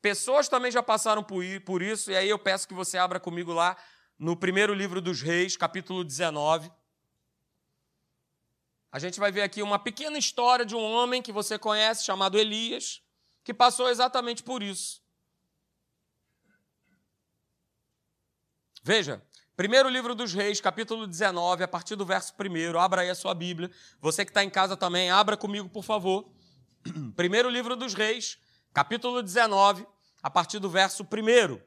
Pessoas 0.01 0.49
também 0.49 0.73
já 0.73 0.83
passaram 0.83 1.23
por 1.23 1.81
isso, 1.81 2.11
e 2.11 2.17
aí 2.17 2.29
eu 2.29 2.41
peço 2.41 2.67
que 2.67 2.75
você 2.75 2.99
abra 2.99 3.21
comigo 3.21 3.53
lá 3.53 3.77
no 4.19 4.37
primeiro 4.37 4.75
livro 4.75 5.01
dos 5.01 5.23
Reis, 5.23 5.57
capítulo 5.57 6.03
19. 6.03 6.73
A 8.91 8.99
gente 8.99 9.21
vai 9.21 9.31
ver 9.31 9.43
aqui 9.43 9.63
uma 9.63 9.79
pequena 9.79 10.19
história 10.19 10.67
de 10.67 10.75
um 10.75 10.83
homem 10.83 11.23
que 11.23 11.31
você 11.31 11.57
conhece, 11.57 12.05
chamado 12.05 12.37
Elias, 12.37 13.01
que 13.45 13.55
passou 13.55 13.89
exatamente 13.89 14.43
por 14.43 14.61
isso. 14.61 15.02
Veja, 18.85 19.23
primeiro 19.57 19.89
livro 19.89 20.13
dos 20.13 20.35
Reis, 20.35 20.61
capítulo 20.61 21.07
19, 21.07 21.63
a 21.63 21.69
partir 21.69 21.95
do 21.95 22.05
verso 22.05 22.35
1. 22.37 22.77
Abra 22.77 23.03
aí 23.03 23.11
a 23.11 23.15
sua 23.15 23.33
Bíblia. 23.33 23.71
Você 24.01 24.25
que 24.25 24.33
está 24.33 24.43
em 24.43 24.51
casa 24.51 24.77
também, 24.77 25.09
abra 25.09 25.37
comigo, 25.37 25.69
por 25.69 25.85
favor. 25.85 26.29
Primeiro 27.15 27.49
livro 27.49 27.77
dos 27.77 27.95
Reis, 27.95 28.39
capítulo 28.75 29.23
19, 29.23 29.87
a 30.21 30.29
partir 30.29 30.59
do 30.59 30.69
verso 30.69 31.05
1. 31.05 31.61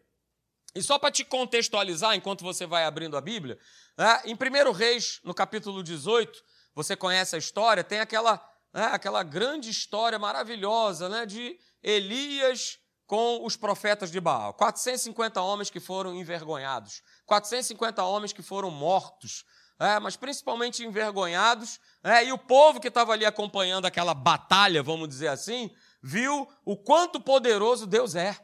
E 0.75 0.83
só 0.83 0.99
para 0.99 1.09
te 1.09 1.23
contextualizar, 1.23 2.15
enquanto 2.15 2.43
você 2.43 2.65
vai 2.65 2.83
abrindo 2.83 3.15
a 3.15 3.21
Bíblia, 3.21 3.57
né, 3.97 4.21
em 4.25 4.33
1 4.35 4.73
Reis, 4.73 5.21
no 5.23 5.33
capítulo 5.33 5.81
18, 5.81 6.43
você 6.73 6.97
conhece 6.97 7.33
a 7.33 7.39
história, 7.39 7.81
tem 7.81 8.01
aquela, 8.01 8.45
né, 8.73 8.89
aquela 8.91 9.23
grande 9.23 9.69
história 9.69 10.19
maravilhosa 10.19 11.07
né, 11.07 11.25
de 11.25 11.57
Elias 11.81 12.77
com 13.05 13.45
os 13.45 13.55
profetas 13.55 14.11
de 14.11 14.19
Baal. 14.19 14.53
450 14.53 15.41
homens 15.41 15.69
que 15.69 15.79
foram 15.79 16.15
envergonhados, 16.15 17.01
450 17.25 18.03
homens 18.03 18.33
que 18.33 18.41
foram 18.41 18.71
mortos, 18.71 19.45
é, 19.79 19.99
mas 19.99 20.15
principalmente 20.15 20.83
envergonhados, 20.83 21.79
é, 22.03 22.25
e 22.25 22.31
o 22.31 22.37
povo 22.37 22.79
que 22.79 22.87
estava 22.87 23.11
ali 23.11 23.25
acompanhando 23.25 23.85
aquela 23.85 24.13
batalha, 24.13 24.81
vamos 24.81 25.09
dizer 25.09 25.27
assim, 25.27 25.69
viu 26.01 26.47
o 26.63 26.77
quanto 26.77 27.19
poderoso 27.19 27.85
Deus 27.85 28.15
é. 28.15 28.39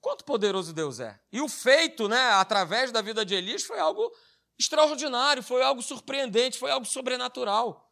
Quanto 0.00 0.24
poderoso 0.24 0.72
Deus 0.72 1.00
é. 1.00 1.18
E 1.32 1.40
o 1.40 1.48
feito, 1.48 2.08
né, 2.08 2.30
através 2.32 2.92
da 2.92 3.02
vida 3.02 3.24
de 3.24 3.34
Elias, 3.34 3.64
foi 3.64 3.80
algo 3.80 4.10
extraordinário, 4.58 5.42
foi 5.42 5.62
algo 5.62 5.82
surpreendente, 5.82 6.58
foi 6.58 6.70
algo 6.70 6.86
sobrenatural. 6.86 7.85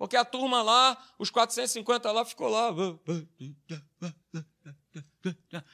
Porque 0.00 0.16
a 0.16 0.24
turma 0.24 0.62
lá, 0.62 0.96
os 1.18 1.28
450 1.28 2.10
lá, 2.10 2.24
ficou 2.24 2.48
lá, 2.48 2.70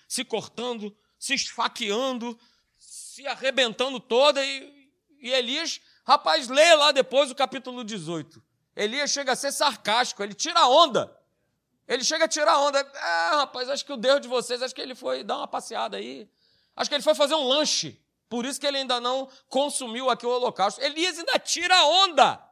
se 0.09 0.25
cortando, 0.25 0.93
se 1.17 1.33
esfaqueando, 1.35 2.37
se 2.77 3.25
arrebentando 3.25 4.01
toda. 4.01 4.45
E, 4.45 4.91
e 5.21 5.31
Elias, 5.31 5.81
rapaz, 6.05 6.49
lê 6.49 6.75
lá 6.75 6.91
depois 6.91 7.31
o 7.31 7.37
capítulo 7.37 7.85
18. 7.85 8.43
Elias 8.75 9.13
chega 9.13 9.31
a 9.31 9.37
ser 9.37 9.53
sarcástico, 9.53 10.25
ele 10.25 10.35
tira 10.35 10.67
onda. 10.67 11.17
Ele 11.87 12.03
chega 12.03 12.25
a 12.25 12.29
tirar 12.29 12.59
onda. 12.59 12.81
É, 12.81 13.37
rapaz, 13.37 13.69
acho 13.69 13.85
que 13.85 13.93
o 13.93 13.97
Deus 13.97 14.21
de 14.21 14.27
vocês, 14.27 14.61
acho 14.61 14.75
que 14.75 14.81
ele 14.81 14.97
foi 14.97 15.23
dar 15.23 15.37
uma 15.37 15.47
passeada 15.47 15.99
aí. 15.99 16.29
Acho 16.75 16.91
que 16.91 16.97
ele 16.97 17.05
foi 17.05 17.15
fazer 17.15 17.37
um 17.37 17.47
lanche. 17.47 17.97
Por 18.29 18.45
isso 18.45 18.61
que 18.61 18.67
ele 18.67 18.79
ainda 18.79 18.99
não 18.99 19.29
consumiu 19.49 20.11
aqui 20.11 20.27
o 20.27 20.31
holocausto. 20.31 20.83
Elias 20.83 21.17
ainda 21.17 21.39
tira 21.39 21.81
onda. 21.85 22.45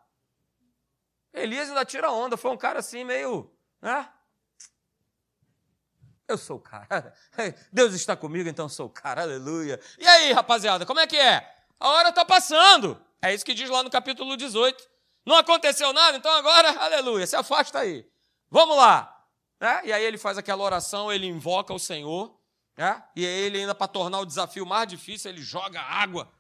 Elias 1.35 1.69
ainda 1.69 1.85
tira 1.85 2.11
onda. 2.11 2.37
Foi 2.37 2.51
um 2.51 2.57
cara 2.57 2.79
assim, 2.79 3.05
meio. 3.05 3.51
Né? 3.83 4.09
Eu 6.27 6.39
sou 6.39 6.57
o 6.57 6.61
cara. 6.61 7.13
Deus 7.73 7.93
está 7.93 8.17
comigo, 8.17 8.49
então 8.49 8.69
sou 8.69 8.87
o 8.87 8.91
cara. 8.91 9.23
Aleluia. 9.23 9.79
E 9.99 10.07
aí, 10.07 10.33
rapaziada, 10.33 10.87
como 10.87 11.01
é 11.01 11.07
que 11.07 11.17
é? 11.17 11.55
A 11.79 11.89
hora 11.91 12.09
está 12.09 12.25
passando. 12.25 12.99
É 13.21 13.35
isso 13.35 13.45
que 13.45 13.53
diz 13.53 13.69
lá 13.69 13.83
no 13.83 13.91
capítulo 13.91 14.37
18. 14.37 14.83
Não 15.27 15.37
aconteceu 15.37 15.93
nada, 15.93 16.17
então 16.17 16.33
agora, 16.33 16.71
aleluia, 16.81 17.27
se 17.27 17.35
afasta 17.35 17.81
aí. 17.81 18.07
Vamos 18.51 18.77
lá. 18.77 19.11
Né? 19.61 19.81
E 19.85 19.93
aí 19.93 20.05
ele 20.05 20.19
faz 20.19 20.37
aquela 20.37 20.63
oração, 20.63 21.13
ele 21.13 21.27
invoca 21.27 21.73
o 21.73 21.79
Senhor, 21.79 22.39
né? 22.77 23.03
e 23.17 23.25
aí 23.25 23.43
ele 23.45 23.61
ainda 23.61 23.75
para 23.75 23.89
tornar 23.89 24.21
o 24.21 24.27
desafio 24.27 24.67
mais 24.67 24.87
difícil, 24.87 25.31
ele 25.31 25.41
joga 25.41 25.81
água 25.81 26.31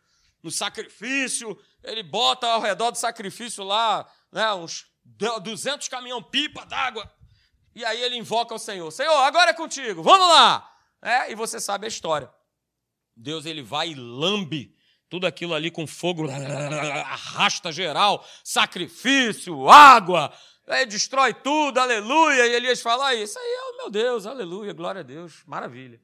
no 0.42 0.50
sacrifício, 0.50 1.58
ele 1.82 2.02
bota 2.02 2.46
ao 2.46 2.60
redor 2.60 2.90
do 2.90 2.98
sacrifício 2.98 3.64
lá 3.64 4.06
né, 4.34 4.52
uns 4.52 4.84
200 5.04 5.88
caminhão-pipa 5.88 6.66
d'água, 6.66 7.10
e 7.74 7.82
aí 7.84 8.02
ele 8.02 8.16
invoca 8.16 8.54
o 8.54 8.58
Senhor, 8.58 8.90
Senhor, 8.90 9.16
agora 9.22 9.50
é 9.50 9.54
contigo, 9.54 10.02
vamos 10.02 10.28
lá! 10.28 10.70
É, 11.00 11.32
e 11.32 11.34
você 11.34 11.58
sabe 11.58 11.86
a 11.86 11.88
história. 11.88 12.30
Deus 13.16 13.46
ele 13.46 13.62
vai 13.62 13.90
e 13.90 13.94
lambe 13.94 14.76
tudo 15.08 15.26
aquilo 15.26 15.54
ali 15.54 15.70
com 15.70 15.86
fogo, 15.86 16.28
arrasta 16.28 17.70
geral, 17.70 18.26
sacrifício, 18.42 19.68
água, 19.70 20.32
Aí 20.66 20.86
destrói 20.86 21.34
tudo, 21.34 21.78
aleluia. 21.78 22.46
E 22.46 22.54
Elias 22.54 22.80
fala, 22.80 23.08
ah, 23.08 23.14
isso 23.14 23.38
aí 23.38 23.44
é 23.44 23.62
o 23.72 23.76
meu 23.76 23.90
Deus, 23.90 24.26
aleluia, 24.26 24.72
glória 24.72 25.00
a 25.00 25.04
Deus, 25.04 25.42
maravilha. 25.46 26.00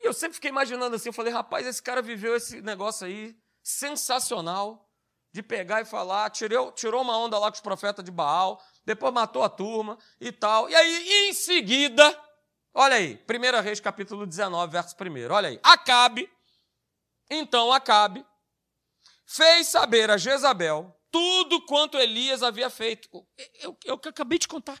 E 0.00 0.06
eu 0.06 0.12
sempre 0.12 0.34
fiquei 0.34 0.50
imaginando 0.50 0.94
assim, 0.94 1.08
eu 1.08 1.12
falei, 1.12 1.32
rapaz, 1.32 1.66
esse 1.66 1.82
cara 1.82 2.00
viveu 2.00 2.36
esse 2.36 2.60
negócio 2.60 3.06
aí 3.06 3.36
sensacional 3.62 4.88
de 5.34 5.42
pegar 5.42 5.82
e 5.82 5.84
falar, 5.84 6.30
tirou, 6.30 6.70
tirou 6.70 7.02
uma 7.02 7.18
onda 7.18 7.36
lá 7.36 7.50
com 7.50 7.56
os 7.56 7.60
profetas 7.60 8.04
de 8.04 8.10
Baal, 8.12 8.62
depois 8.86 9.12
matou 9.12 9.42
a 9.42 9.48
turma 9.48 9.98
e 10.20 10.30
tal. 10.30 10.70
E 10.70 10.74
aí, 10.76 11.28
em 11.28 11.32
seguida, 11.32 12.16
olha 12.72 12.94
aí, 12.94 13.20
1 13.28 13.60
Reis 13.60 13.80
capítulo 13.80 14.26
19, 14.26 14.70
verso 14.70 14.94
1, 14.94 15.32
olha 15.32 15.48
aí. 15.48 15.58
Acabe, 15.60 16.30
então 17.28 17.72
Acabe, 17.72 18.24
fez 19.26 19.66
saber 19.66 20.08
a 20.08 20.16
Jezabel 20.16 20.96
tudo 21.10 21.66
quanto 21.66 21.98
Elias 21.98 22.40
havia 22.44 22.70
feito. 22.70 23.08
Eu, 23.60 23.76
eu, 23.84 24.00
eu 24.04 24.10
acabei 24.10 24.38
de 24.38 24.46
contar. 24.46 24.80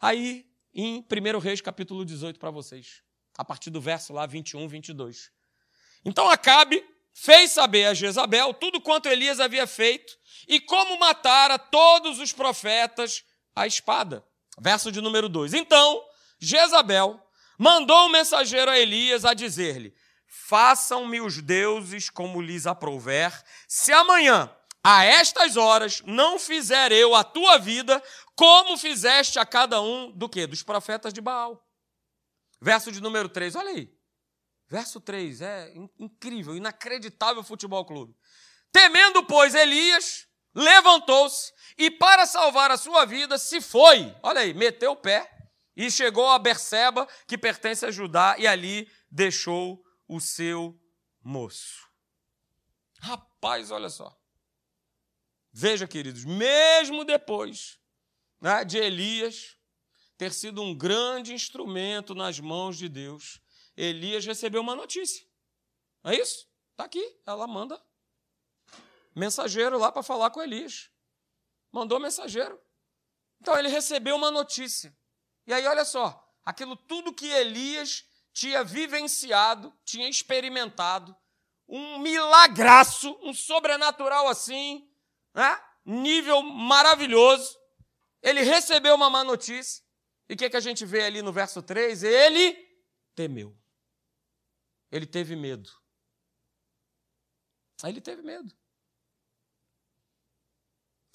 Aí, 0.00 0.50
em 0.74 0.98
1 0.98 1.38
Reis, 1.38 1.60
capítulo 1.60 2.04
18, 2.04 2.40
para 2.40 2.50
vocês, 2.50 3.04
a 3.38 3.44
partir 3.44 3.70
do 3.70 3.80
verso 3.80 4.12
lá 4.12 4.26
21, 4.26 4.66
22. 4.66 5.30
Então 6.04 6.28
Acabe 6.28 6.84
fez 7.16 7.52
saber 7.52 7.86
a 7.86 7.94
Jezabel 7.94 8.52
tudo 8.52 8.80
quanto 8.80 9.08
Elias 9.08 9.40
havia 9.40 9.66
feito 9.66 10.12
e 10.46 10.60
como 10.60 10.98
matara 10.98 11.58
todos 11.58 12.20
os 12.20 12.32
profetas 12.32 13.24
à 13.54 13.66
espada. 13.66 14.22
Verso 14.60 14.92
de 14.92 15.00
número 15.00 15.28
2. 15.28 15.54
Então, 15.54 16.04
Jezabel 16.38 17.18
mandou 17.58 18.06
um 18.06 18.10
mensageiro 18.10 18.70
a 18.70 18.78
Elias 18.78 19.24
a 19.24 19.32
dizer-lhe: 19.32 19.94
Façam-me 20.26 21.20
os 21.20 21.40
deuses 21.40 22.10
como 22.10 22.40
lhes 22.40 22.66
aprouver, 22.66 23.32
se 23.66 23.92
amanhã 23.92 24.54
a 24.84 25.04
estas 25.04 25.56
horas 25.56 26.02
não 26.04 26.38
fizer 26.38 26.92
eu 26.92 27.14
a 27.14 27.24
tua 27.24 27.58
vida 27.58 28.00
como 28.34 28.76
fizeste 28.76 29.38
a 29.38 29.46
cada 29.46 29.80
um 29.80 30.12
do 30.12 30.28
que? 30.28 30.46
Dos 30.46 30.62
profetas 30.62 31.14
de 31.14 31.20
Baal. 31.22 31.66
Verso 32.60 32.92
de 32.92 33.00
número 33.00 33.28
3, 33.28 33.56
olha 33.56 33.70
aí. 33.70 33.95
Verso 34.68 35.00
3, 35.00 35.42
é 35.42 35.72
incrível, 35.98 36.56
inacreditável 36.56 37.42
futebol 37.44 37.84
clube. 37.84 38.16
Temendo, 38.72 39.24
pois, 39.24 39.54
Elias, 39.54 40.26
levantou-se 40.54 41.52
e, 41.78 41.90
para 41.90 42.26
salvar 42.26 42.70
a 42.70 42.76
sua 42.76 43.04
vida, 43.04 43.38
se 43.38 43.60
foi. 43.60 44.14
Olha 44.22 44.40
aí, 44.40 44.52
meteu 44.52 44.92
o 44.92 44.96
pé 44.96 45.30
e 45.76 45.90
chegou 45.90 46.28
a 46.28 46.38
Berseba, 46.38 47.06
que 47.28 47.38
pertence 47.38 47.86
a 47.86 47.90
Judá, 47.90 48.34
e 48.38 48.46
ali 48.46 48.90
deixou 49.10 49.84
o 50.08 50.20
seu 50.20 50.78
moço. 51.22 51.86
Rapaz, 53.00 53.70
olha 53.70 53.88
só. 53.88 54.18
Veja, 55.52 55.86
queridos, 55.86 56.24
mesmo 56.24 57.04
depois 57.04 57.78
né, 58.40 58.64
de 58.64 58.78
Elias 58.78 59.56
ter 60.18 60.32
sido 60.32 60.62
um 60.62 60.74
grande 60.74 61.32
instrumento 61.32 62.14
nas 62.14 62.40
mãos 62.40 62.76
de 62.76 62.88
Deus, 62.88 63.40
Elias 63.76 64.24
recebeu 64.24 64.60
uma 64.60 64.74
notícia. 64.74 65.26
É 66.04 66.14
isso? 66.14 66.48
Está 66.70 66.84
aqui. 66.84 67.20
Ela 67.26 67.46
manda 67.46 67.82
mensageiro 69.14 69.78
lá 69.78 69.90
para 69.90 70.02
falar 70.02 70.30
com 70.30 70.42
Elias. 70.42 70.90
Mandou 71.72 71.98
mensageiro. 72.00 72.60
Então 73.40 73.58
ele 73.58 73.68
recebeu 73.68 74.16
uma 74.16 74.30
notícia. 74.30 74.96
E 75.46 75.52
aí, 75.52 75.66
olha 75.66 75.84
só, 75.84 76.32
aquilo 76.44 76.76
tudo 76.76 77.12
que 77.12 77.26
Elias 77.26 78.04
tinha 78.32 78.62
vivenciado, 78.64 79.72
tinha 79.84 80.08
experimentado, 80.08 81.16
um 81.68 81.98
milagraço, 81.98 83.18
um 83.22 83.32
sobrenatural 83.32 84.28
assim, 84.28 84.88
né? 85.34 85.60
nível 85.84 86.42
maravilhoso. 86.42 87.58
Ele 88.22 88.42
recebeu 88.42 88.94
uma 88.94 89.08
má 89.08 89.22
notícia. 89.24 89.82
E 90.28 90.34
o 90.34 90.36
que, 90.36 90.50
que 90.50 90.56
a 90.56 90.60
gente 90.60 90.84
vê 90.84 91.04
ali 91.04 91.22
no 91.22 91.32
verso 91.32 91.62
3? 91.62 92.02
Ele 92.02 92.54
temeu. 93.14 93.56
Ele 94.90 95.06
teve 95.06 95.34
medo. 95.36 95.70
Aí 97.82 97.92
ele 97.92 98.00
teve 98.00 98.22
medo. 98.22 98.54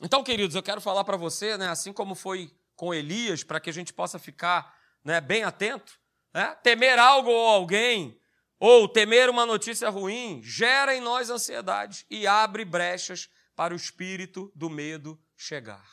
Então, 0.03 0.23
queridos, 0.23 0.55
eu 0.55 0.63
quero 0.63 0.81
falar 0.81 1.03
para 1.03 1.17
você, 1.17 1.57
né, 1.57 1.67
assim 1.67 1.93
como 1.93 2.15
foi 2.15 2.55
com 2.75 2.93
Elias, 2.93 3.43
para 3.43 3.59
que 3.59 3.69
a 3.69 3.73
gente 3.73 3.93
possa 3.93 4.17
ficar 4.17 4.75
né, 5.03 5.21
bem 5.21 5.43
atento, 5.43 5.99
né? 6.33 6.55
temer 6.63 6.97
algo 6.97 7.29
ou 7.29 7.47
alguém, 7.47 8.19
ou 8.59 8.87
temer 8.87 9.29
uma 9.29 9.45
notícia 9.45 9.89
ruim, 9.89 10.41
gera 10.43 10.95
em 10.95 11.01
nós 11.01 11.29
ansiedade 11.29 12.05
e 12.09 12.25
abre 12.25 12.65
brechas 12.65 13.29
para 13.55 13.73
o 13.73 13.77
espírito 13.77 14.51
do 14.55 14.69
medo 14.69 15.21
chegar. 15.35 15.87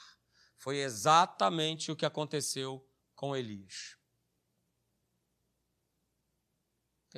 Foi 0.56 0.78
exatamente 0.78 1.92
o 1.92 1.96
que 1.96 2.06
aconteceu 2.06 2.82
com 3.14 3.36
Elias. 3.36 3.97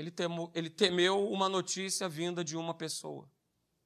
Ele, 0.01 0.11
temou, 0.11 0.51
ele 0.55 0.71
temeu 0.71 1.29
uma 1.31 1.49
notícia 1.49 2.09
vinda 2.09 2.43
de 2.43 2.57
uma 2.57 2.73
pessoa. 2.73 3.31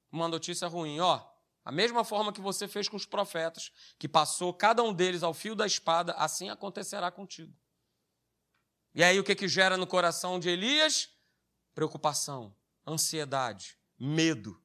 Uma 0.09 0.27
notícia 0.29 0.67
ruim. 0.67 0.99
Ó, 0.99 1.21
a 1.65 1.71
mesma 1.71 2.05
forma 2.05 2.31
que 2.31 2.39
você 2.39 2.67
fez 2.67 2.87
com 2.87 2.95
os 2.95 3.05
profetas, 3.05 3.71
que 3.99 4.07
passou 4.07 4.53
cada 4.53 4.81
um 4.81 4.93
deles 4.93 5.23
ao 5.23 5.33
fio 5.33 5.55
da 5.55 5.65
espada, 5.65 6.13
assim 6.13 6.49
acontecerá 6.49 7.11
contigo. 7.11 7.53
E 8.93 9.03
aí 9.03 9.19
o 9.19 9.23
que, 9.23 9.35
que 9.35 9.47
gera 9.47 9.75
no 9.75 9.85
coração 9.85 10.39
de 10.39 10.47
Elias? 10.47 11.09
Preocupação, 11.73 12.55
ansiedade, 12.87 13.77
medo. 13.99 14.57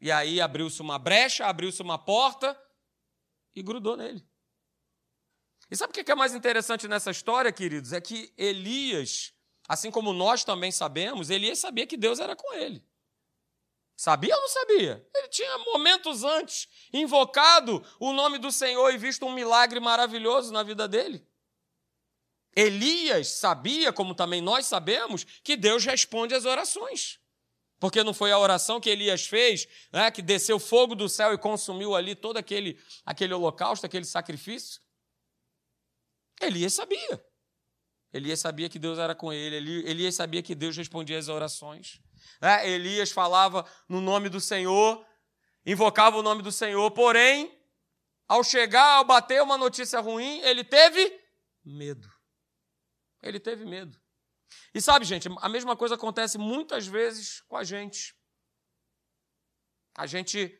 E 0.00 0.10
aí 0.10 0.40
abriu-se 0.40 0.82
uma 0.82 0.98
brecha, 0.98 1.46
abriu-se 1.46 1.80
uma 1.80 1.96
porta 1.96 2.60
e 3.54 3.62
grudou 3.62 3.96
nele. 3.96 4.26
E 5.70 5.76
sabe 5.76 5.92
o 5.92 6.04
que 6.04 6.10
é 6.10 6.14
mais 6.14 6.34
interessante 6.34 6.88
nessa 6.88 7.12
história, 7.12 7.52
queridos? 7.52 7.92
É 7.92 8.00
que 8.00 8.34
Elias, 8.36 9.32
assim 9.72 9.90
como 9.90 10.12
nós 10.12 10.44
também 10.44 10.70
sabemos, 10.70 11.30
Elias 11.30 11.58
sabia 11.58 11.86
que 11.86 11.96
Deus 11.96 12.20
era 12.20 12.36
com 12.36 12.52
ele. 12.52 12.86
Sabia 13.96 14.34
ou 14.34 14.40
não 14.42 14.48
sabia? 14.48 15.08
Ele 15.14 15.28
tinha 15.28 15.56
momentos 15.60 16.22
antes 16.24 16.68
invocado 16.92 17.82
o 17.98 18.12
nome 18.12 18.36
do 18.36 18.52
Senhor 18.52 18.92
e 18.92 18.98
visto 18.98 19.24
um 19.24 19.32
milagre 19.32 19.80
maravilhoso 19.80 20.52
na 20.52 20.62
vida 20.62 20.86
dele. 20.86 21.26
Elias 22.54 23.28
sabia, 23.28 23.94
como 23.94 24.14
também 24.14 24.42
nós 24.42 24.66
sabemos, 24.66 25.24
que 25.42 25.56
Deus 25.56 25.86
responde 25.86 26.34
às 26.34 26.44
orações. 26.44 27.18
Porque 27.80 28.04
não 28.04 28.12
foi 28.12 28.30
a 28.30 28.38
oração 28.38 28.78
que 28.78 28.90
Elias 28.90 29.26
fez, 29.26 29.66
né, 29.90 30.10
que 30.10 30.20
desceu 30.20 30.58
fogo 30.58 30.94
do 30.94 31.08
céu 31.08 31.32
e 31.32 31.38
consumiu 31.38 31.94
ali 31.94 32.14
todo 32.14 32.36
aquele, 32.36 32.78
aquele 33.06 33.32
holocausto, 33.32 33.86
aquele 33.86 34.04
sacrifício? 34.04 34.82
Elias 36.42 36.74
sabia. 36.74 37.31
Elias 38.12 38.40
sabia 38.40 38.68
que 38.68 38.78
Deus 38.78 38.98
era 38.98 39.14
com 39.14 39.32
ele, 39.32 39.56
Elias 39.88 40.14
sabia 40.14 40.42
que 40.42 40.54
Deus 40.54 40.76
respondia 40.76 41.18
às 41.18 41.28
orações. 41.28 42.00
É, 42.40 42.68
Elias 42.68 43.10
falava 43.10 43.66
no 43.88 44.00
nome 44.00 44.28
do 44.28 44.40
Senhor, 44.40 45.04
invocava 45.64 46.18
o 46.18 46.22
nome 46.22 46.42
do 46.42 46.52
Senhor, 46.52 46.90
porém, 46.90 47.58
ao 48.28 48.44
chegar, 48.44 48.98
ao 48.98 49.04
bater 49.04 49.42
uma 49.42 49.56
notícia 49.56 50.00
ruim, 50.00 50.40
ele 50.40 50.62
teve 50.62 51.20
medo. 51.64 52.10
Ele 53.22 53.40
teve 53.40 53.64
medo. 53.64 53.98
E 54.74 54.80
sabe, 54.80 55.04
gente, 55.04 55.28
a 55.40 55.48
mesma 55.48 55.76
coisa 55.76 55.94
acontece 55.94 56.36
muitas 56.36 56.86
vezes 56.86 57.40
com 57.42 57.56
a 57.56 57.64
gente. 57.64 58.14
A 59.94 60.06
gente 60.06 60.58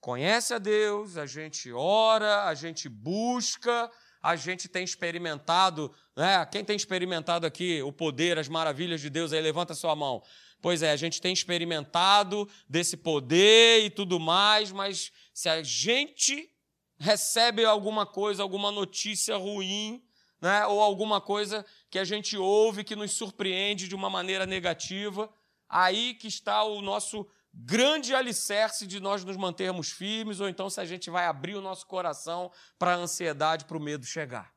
conhece 0.00 0.54
a 0.54 0.58
Deus, 0.58 1.16
a 1.16 1.26
gente 1.26 1.72
ora, 1.72 2.44
a 2.44 2.54
gente 2.54 2.88
busca, 2.88 3.90
a 4.22 4.36
gente 4.36 4.68
tem 4.68 4.84
experimentado, 4.84 5.92
né? 6.16 6.44
Quem 6.46 6.64
tem 6.64 6.76
experimentado 6.76 7.46
aqui 7.46 7.82
o 7.82 7.92
poder, 7.92 8.38
as 8.38 8.48
maravilhas 8.48 9.00
de 9.00 9.08
Deus, 9.08 9.32
aí 9.32 9.40
levanta 9.40 9.74
sua 9.74 9.94
mão. 9.94 10.22
Pois 10.60 10.82
é, 10.82 10.90
a 10.90 10.96
gente 10.96 11.20
tem 11.20 11.32
experimentado 11.32 12.48
desse 12.68 12.96
poder 12.96 13.84
e 13.84 13.90
tudo 13.90 14.18
mais, 14.18 14.72
mas 14.72 15.12
se 15.32 15.48
a 15.48 15.62
gente 15.62 16.50
recebe 16.98 17.64
alguma 17.64 18.04
coisa, 18.04 18.42
alguma 18.42 18.72
notícia 18.72 19.36
ruim, 19.36 20.02
né, 20.40 20.66
ou 20.66 20.80
alguma 20.80 21.20
coisa 21.20 21.64
que 21.90 21.98
a 21.98 22.04
gente 22.04 22.36
ouve 22.36 22.84
que 22.84 22.96
nos 22.96 23.12
surpreende 23.12 23.86
de 23.86 23.94
uma 23.94 24.10
maneira 24.10 24.46
negativa, 24.46 25.30
aí 25.68 26.14
que 26.14 26.26
está 26.26 26.64
o 26.64 26.82
nosso 26.82 27.26
grande 27.60 28.14
alicerce 28.14 28.86
de 28.86 29.00
nós 29.00 29.24
nos 29.24 29.36
mantermos 29.36 29.90
firmes, 29.90 30.38
ou 30.38 30.48
então 30.48 30.70
se 30.70 30.80
a 30.80 30.84
gente 30.84 31.10
vai 31.10 31.26
abrir 31.26 31.56
o 31.56 31.60
nosso 31.60 31.84
coração 31.86 32.52
para 32.78 32.92
a 32.92 32.96
ansiedade, 32.96 33.64
para 33.64 33.76
o 33.76 33.80
medo 33.80 34.06
chegar. 34.06 34.54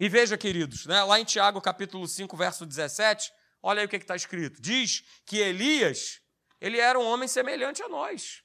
E 0.00 0.08
veja, 0.08 0.36
queridos, 0.36 0.84
né, 0.84 1.02
lá 1.04 1.20
em 1.20 1.24
Tiago 1.24 1.60
capítulo 1.60 2.06
5, 2.08 2.36
verso 2.36 2.66
17, 2.66 3.32
olha 3.62 3.80
aí 3.80 3.86
o 3.86 3.88
que 3.88 3.96
está 3.96 4.16
escrito. 4.16 4.60
Diz 4.60 5.04
que 5.24 5.38
Elias, 5.38 6.20
ele 6.60 6.78
era 6.78 6.98
um 6.98 7.06
homem 7.06 7.28
semelhante 7.28 7.82
a 7.82 7.88
nós. 7.88 8.42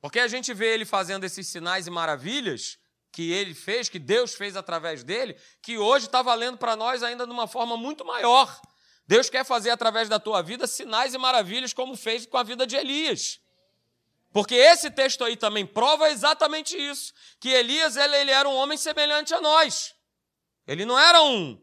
Porque 0.00 0.20
a 0.20 0.28
gente 0.28 0.52
vê 0.52 0.74
ele 0.74 0.84
fazendo 0.84 1.24
esses 1.24 1.48
sinais 1.48 1.86
e 1.86 1.90
maravilhas 1.90 2.78
que 3.10 3.32
ele 3.32 3.54
fez, 3.54 3.88
que 3.88 3.98
Deus 3.98 4.34
fez 4.34 4.56
através 4.56 5.02
dele, 5.02 5.40
que 5.62 5.78
hoje 5.78 6.04
está 6.04 6.20
valendo 6.20 6.58
para 6.58 6.76
nós 6.76 7.02
ainda 7.02 7.26
de 7.26 7.32
uma 7.32 7.48
forma 7.48 7.76
muito 7.76 8.04
maior. 8.04 8.60
Deus 9.06 9.30
quer 9.30 9.44
fazer 9.44 9.70
através 9.70 10.08
da 10.08 10.18
tua 10.18 10.42
vida 10.42 10.66
sinais 10.66 11.14
e 11.14 11.18
maravilhas, 11.18 11.72
como 11.72 11.96
fez 11.96 12.26
com 12.26 12.36
a 12.36 12.42
vida 12.42 12.66
de 12.66 12.76
Elias. 12.76 13.40
Porque 14.32 14.54
esse 14.54 14.90
texto 14.90 15.24
aí 15.24 15.36
também 15.36 15.64
prova 15.64 16.10
exatamente 16.10 16.76
isso: 16.76 17.14
que 17.40 17.48
Elias 17.48 17.96
ele, 17.96 18.16
ele 18.16 18.30
era 18.30 18.48
um 18.48 18.54
homem 18.54 18.76
semelhante 18.76 19.32
a 19.32 19.40
nós. 19.40 19.94
Ele 20.66 20.84
não 20.84 20.98
era 20.98 21.22
um, 21.22 21.58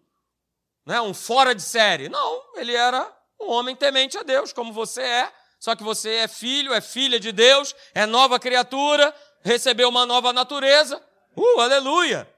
né, 0.85 1.01
um 1.01 1.13
fora 1.13 1.53
de 1.53 1.61
série. 1.61 2.07
Não, 2.07 2.41
ele 2.55 2.73
era 2.73 3.11
um 3.39 3.51
homem 3.51 3.75
temente 3.75 4.17
a 4.17 4.23
Deus, 4.23 4.53
como 4.53 4.71
você 4.71 5.01
é. 5.01 5.31
Só 5.59 5.75
que 5.75 5.83
você 5.83 6.15
é 6.15 6.27
filho, 6.27 6.73
é 6.73 6.81
filha 6.81 7.19
de 7.19 7.31
Deus, 7.31 7.75
é 7.93 8.05
nova 8.05 8.39
criatura, 8.39 9.13
recebeu 9.41 9.89
uma 9.89 10.05
nova 10.05 10.33
natureza. 10.33 11.01
Uh, 11.35 11.59
aleluia! 11.59 12.29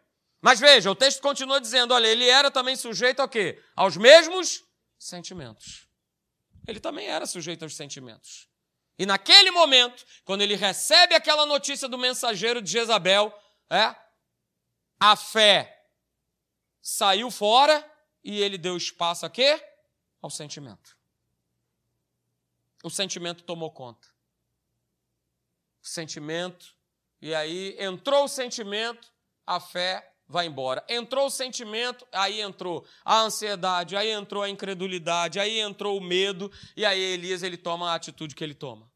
Mas 0.42 0.60
veja, 0.60 0.92
o 0.92 0.96
texto 0.96 1.22
continua 1.22 1.62
dizendo: 1.62 1.94
olha, 1.94 2.08
ele 2.08 2.28
era 2.28 2.50
também 2.50 2.76
sujeito 2.76 3.22
ao 3.22 3.30
quê? 3.30 3.62
Aos 3.76 3.96
mesmos 3.96 4.65
sentimentos. 5.08 5.88
Ele 6.68 6.80
também 6.80 7.08
era 7.08 7.26
sujeito 7.26 7.64
aos 7.64 7.76
sentimentos. 7.76 8.50
E 8.98 9.06
naquele 9.06 9.52
momento, 9.52 10.06
quando 10.24 10.42
ele 10.42 10.56
recebe 10.56 11.14
aquela 11.14 11.46
notícia 11.46 11.88
do 11.88 11.98
mensageiro 11.98 12.62
de 12.62 12.72
Jezabel, 12.72 13.34
é, 13.70 13.96
a 15.00 15.16
fé 15.16 15.90
saiu 16.82 17.30
fora 17.30 17.86
e 18.24 18.42
ele 18.42 18.58
deu 18.58 18.78
espaço 18.78 19.26
a 19.26 19.30
quê? 19.30 19.64
Ao 20.22 20.30
sentimento. 20.30 20.98
O 22.84 22.90
sentimento 22.90 23.44
tomou 23.44 23.72
conta. 23.72 24.08
O 25.84 25.88
sentimento, 25.88 26.76
e 27.22 27.36
aí 27.36 27.76
entrou 27.80 28.24
o 28.24 28.30
sentimento, 28.30 29.12
a 29.46 29.60
fé 29.60 30.15
vai 30.28 30.46
embora. 30.46 30.84
Entrou 30.90 31.28
o 31.28 31.32
sentimento, 31.32 32.08
aí 32.12 32.42
entrou 32.42 32.86
a 33.04 33.22
ansiedade, 33.22 33.96
aí 33.96 34.10
entrou 34.10 34.44
a 34.44 34.50
incredulidade, 34.50 35.40
aí 35.40 35.60
entrou 35.60 35.98
o 35.98 36.02
medo, 36.04 36.52
e 36.76 36.86
aí 36.86 37.00
Elias 37.00 37.44
ele 37.44 37.58
toma 37.58 37.92
a 37.92 37.96
atitude 37.96 38.36
que 38.36 38.44
ele 38.44 38.56
toma. 38.56 38.92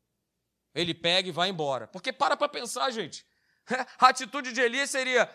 Ele 0.74 0.94
pega 0.94 1.30
e 1.30 1.32
vai 1.32 1.50
embora. 1.50 1.88
Porque 1.88 2.14
para 2.14 2.38
para 2.38 2.48
pensar, 2.48 2.90
gente. 2.92 3.26
A 4.00 4.10
atitude 4.10 4.54
de 4.54 4.62
Elias 4.62 4.90
seria: 4.90 5.30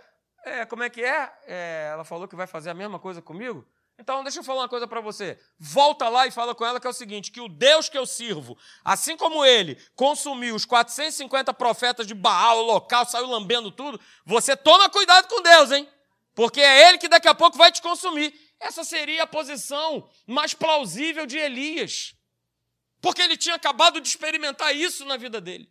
é, 0.44 0.64
como 0.64 0.82
é 0.82 0.90
que 0.90 1.02
é? 1.02 1.32
é? 1.46 1.88
Ela 1.92 2.04
falou 2.04 2.28
que 2.28 2.36
vai 2.36 2.46
fazer 2.46 2.70
a 2.70 2.74
mesma 2.74 2.98
coisa 2.98 3.20
comigo? 3.20 3.66
Então, 3.98 4.24
deixa 4.24 4.40
eu 4.40 4.44
falar 4.44 4.62
uma 4.62 4.68
coisa 4.68 4.88
para 4.88 5.00
você. 5.00 5.38
Volta 5.58 6.08
lá 6.08 6.26
e 6.26 6.30
fala 6.30 6.54
com 6.54 6.66
ela 6.66 6.80
que 6.80 6.86
é 6.86 6.90
o 6.90 6.94
seguinte: 6.94 7.30
que 7.30 7.40
o 7.40 7.48
Deus 7.48 7.88
que 7.88 7.96
eu 7.96 8.06
sirvo, 8.06 8.58
assim 8.84 9.16
como 9.16 9.44
ele 9.44 9.80
consumiu 9.94 10.54
os 10.54 10.64
450 10.64 11.54
profetas 11.54 12.06
de 12.06 12.14
Baal, 12.14 12.62
local, 12.62 13.06
saiu 13.06 13.26
lambendo 13.26 13.70
tudo, 13.70 14.00
você 14.24 14.56
toma 14.56 14.90
cuidado 14.90 15.28
com 15.28 15.40
Deus, 15.42 15.70
hein? 15.70 15.88
Porque 16.34 16.60
é 16.60 16.88
ele 16.88 16.98
que 16.98 17.08
daqui 17.08 17.28
a 17.28 17.34
pouco 17.34 17.56
vai 17.56 17.70
te 17.70 17.80
consumir. 17.80 18.34
Essa 18.58 18.82
seria 18.82 19.22
a 19.22 19.26
posição 19.26 20.08
mais 20.26 20.54
plausível 20.54 21.26
de 21.26 21.38
Elias. 21.38 22.14
Porque 23.00 23.22
ele 23.22 23.36
tinha 23.36 23.54
acabado 23.54 24.00
de 24.00 24.08
experimentar 24.08 24.74
isso 24.74 25.04
na 25.04 25.16
vida 25.16 25.40
dele. 25.40 25.70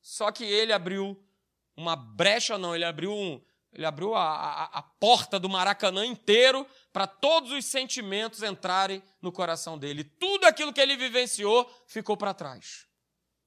Só 0.00 0.32
que 0.32 0.42
ele 0.42 0.72
abriu 0.72 1.22
uma 1.76 1.94
brecha, 1.94 2.58
não, 2.58 2.74
ele 2.74 2.84
abriu, 2.84 3.12
um, 3.12 3.40
ele 3.72 3.84
abriu 3.86 4.14
a, 4.14 4.22
a, 4.22 4.64
a 4.78 4.82
porta 4.82 5.38
do 5.38 5.48
Maracanã 5.48 6.04
inteiro 6.04 6.66
para 6.92 7.06
todos 7.06 7.52
os 7.52 7.64
sentimentos 7.64 8.42
entrarem 8.42 9.02
no 9.20 9.30
coração 9.30 9.78
dele. 9.78 10.04
Tudo 10.04 10.46
aquilo 10.46 10.72
que 10.72 10.80
ele 10.80 10.96
vivenciou 10.96 11.70
ficou 11.86 12.16
para 12.16 12.34
trás. 12.34 12.86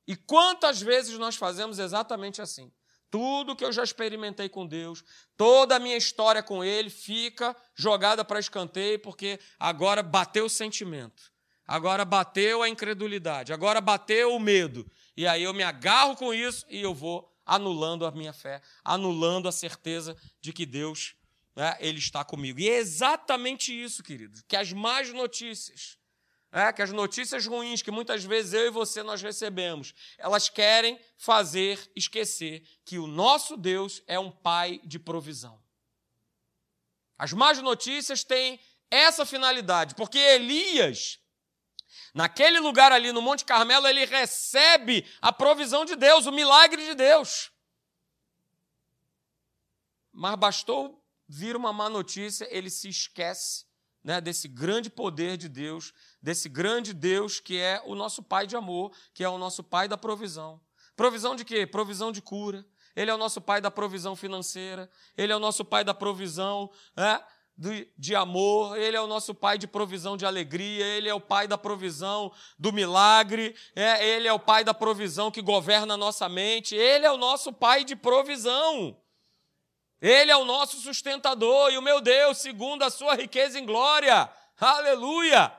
E 0.07 0.15
quantas 0.15 0.81
vezes 0.81 1.17
nós 1.17 1.35
fazemos 1.35 1.79
exatamente 1.79 2.41
assim? 2.41 2.71
Tudo 3.09 3.55
que 3.55 3.65
eu 3.65 3.73
já 3.73 3.83
experimentei 3.83 4.47
com 4.47 4.65
Deus, 4.65 5.03
toda 5.35 5.75
a 5.75 5.79
minha 5.79 5.97
história 5.97 6.41
com 6.41 6.63
Ele 6.63 6.89
fica 6.89 7.55
jogada 7.75 8.23
para 8.23 8.39
escanteio, 8.39 8.99
porque 8.99 9.39
agora 9.59 10.01
bateu 10.01 10.45
o 10.45 10.49
sentimento 10.49 11.31
agora 11.71 12.03
bateu 12.03 12.61
a 12.61 12.67
incredulidade, 12.67 13.53
agora 13.53 13.79
bateu 13.79 14.35
o 14.35 14.39
medo. 14.39 14.85
E 15.15 15.25
aí 15.25 15.43
eu 15.43 15.53
me 15.53 15.63
agarro 15.63 16.15
com 16.17 16.33
isso 16.33 16.65
e 16.69 16.81
eu 16.81 16.93
vou 16.93 17.30
anulando 17.45 18.05
a 18.05 18.11
minha 18.11 18.33
fé, 18.33 18.61
anulando 18.83 19.47
a 19.47 19.51
certeza 19.51 20.15
de 20.39 20.53
que 20.53 20.65
Deus 20.65 21.15
né, 21.55 21.75
ele 21.79 21.99
está 21.99 22.23
comigo. 22.23 22.59
E 22.59 22.69
é 22.69 22.77
exatamente 22.77 23.71
isso, 23.71 24.03
queridos, 24.03 24.43
que 24.47 24.55
as 24.55 24.71
más 24.71 25.11
notícias, 25.13 25.97
né, 26.51 26.71
que 26.73 26.81
as 26.81 26.91
notícias 26.91 27.45
ruins 27.45 27.81
que 27.81 27.91
muitas 27.91 28.23
vezes 28.23 28.53
eu 28.53 28.67
e 28.67 28.69
você 28.69 29.03
nós 29.03 29.21
recebemos, 29.21 29.93
elas 30.17 30.49
querem 30.49 30.99
fazer 31.17 31.79
esquecer 31.95 32.63
que 32.85 32.97
o 32.97 33.07
nosso 33.07 33.57
Deus 33.57 34.01
é 34.07 34.19
um 34.19 34.31
pai 34.31 34.79
de 34.83 34.99
provisão. 34.99 35.61
As 37.17 37.33
más 37.33 37.61
notícias 37.61 38.23
têm 38.23 38.59
essa 38.89 39.25
finalidade, 39.25 39.95
porque 39.95 40.17
Elias 40.17 41.20
Naquele 42.13 42.59
lugar 42.59 42.91
ali 42.91 43.11
no 43.11 43.21
Monte 43.21 43.45
Carmelo, 43.45 43.87
ele 43.87 44.05
recebe 44.05 45.05
a 45.21 45.31
provisão 45.31 45.85
de 45.85 45.95
Deus, 45.95 46.25
o 46.25 46.31
milagre 46.31 46.85
de 46.85 46.95
Deus. 46.95 47.51
Mas 50.11 50.35
bastou 50.35 51.01
vir 51.27 51.55
uma 51.55 51.71
má 51.71 51.89
notícia, 51.89 52.47
ele 52.51 52.69
se 52.69 52.89
esquece 52.89 53.65
né, 54.03 54.19
desse 54.19 54.47
grande 54.47 54.89
poder 54.89 55.37
de 55.37 55.47
Deus, 55.47 55.93
desse 56.21 56.49
grande 56.49 56.93
Deus 56.93 57.39
que 57.39 57.57
é 57.57 57.81
o 57.85 57.95
nosso 57.95 58.21
Pai 58.21 58.45
de 58.45 58.55
amor, 58.55 58.91
que 59.13 59.23
é 59.23 59.29
o 59.29 59.37
nosso 59.37 59.63
Pai 59.63 59.87
da 59.87 59.97
provisão. 59.97 60.59
Provisão 60.95 61.35
de 61.35 61.45
quê? 61.45 61.65
Provisão 61.65 62.11
de 62.11 62.21
cura. 62.21 62.65
Ele 62.95 63.09
é 63.09 63.13
o 63.13 63.17
nosso 63.17 63.39
Pai 63.39 63.61
da 63.61 63.71
provisão 63.71 64.15
financeira, 64.15 64.89
ele 65.15 65.31
é 65.31 65.35
o 65.35 65.39
nosso 65.39 65.63
Pai 65.63 65.83
da 65.83 65.93
provisão. 65.93 66.69
Né? 66.95 67.23
De 67.97 68.15
amor, 68.15 68.77
Ele 68.77 68.97
é 68.97 69.01
o 69.01 69.07
nosso 69.07 69.35
Pai 69.35 69.57
de 69.57 69.67
provisão 69.67 70.17
de 70.17 70.25
alegria, 70.25 70.85
Ele 70.85 71.07
é 71.07 71.13
o 71.13 71.21
Pai 71.21 71.47
da 71.47 71.57
provisão 71.57 72.31
do 72.57 72.73
milagre, 72.73 73.55
é, 73.75 74.05
Ele 74.05 74.27
é 74.27 74.33
o 74.33 74.39
Pai 74.39 74.63
da 74.63 74.73
provisão 74.73 75.29
que 75.29 75.41
governa 75.41 75.93
a 75.93 75.97
nossa 75.97 76.27
mente, 76.27 76.75
Ele 76.75 77.05
é 77.05 77.11
o 77.11 77.17
nosso 77.17 77.53
Pai 77.53 77.83
de 77.83 77.95
provisão. 77.95 78.97
Ele 80.01 80.31
é 80.31 80.37
o 80.37 80.45
nosso 80.45 80.77
sustentador, 80.77 81.71
e 81.71 81.77
o 81.77 81.81
meu 81.81 82.01
Deus, 82.01 82.39
segundo 82.39 82.81
a 82.81 82.89
sua 82.89 83.13
riqueza 83.13 83.59
em 83.59 83.65
glória, 83.65 84.27
aleluia! 84.59 85.53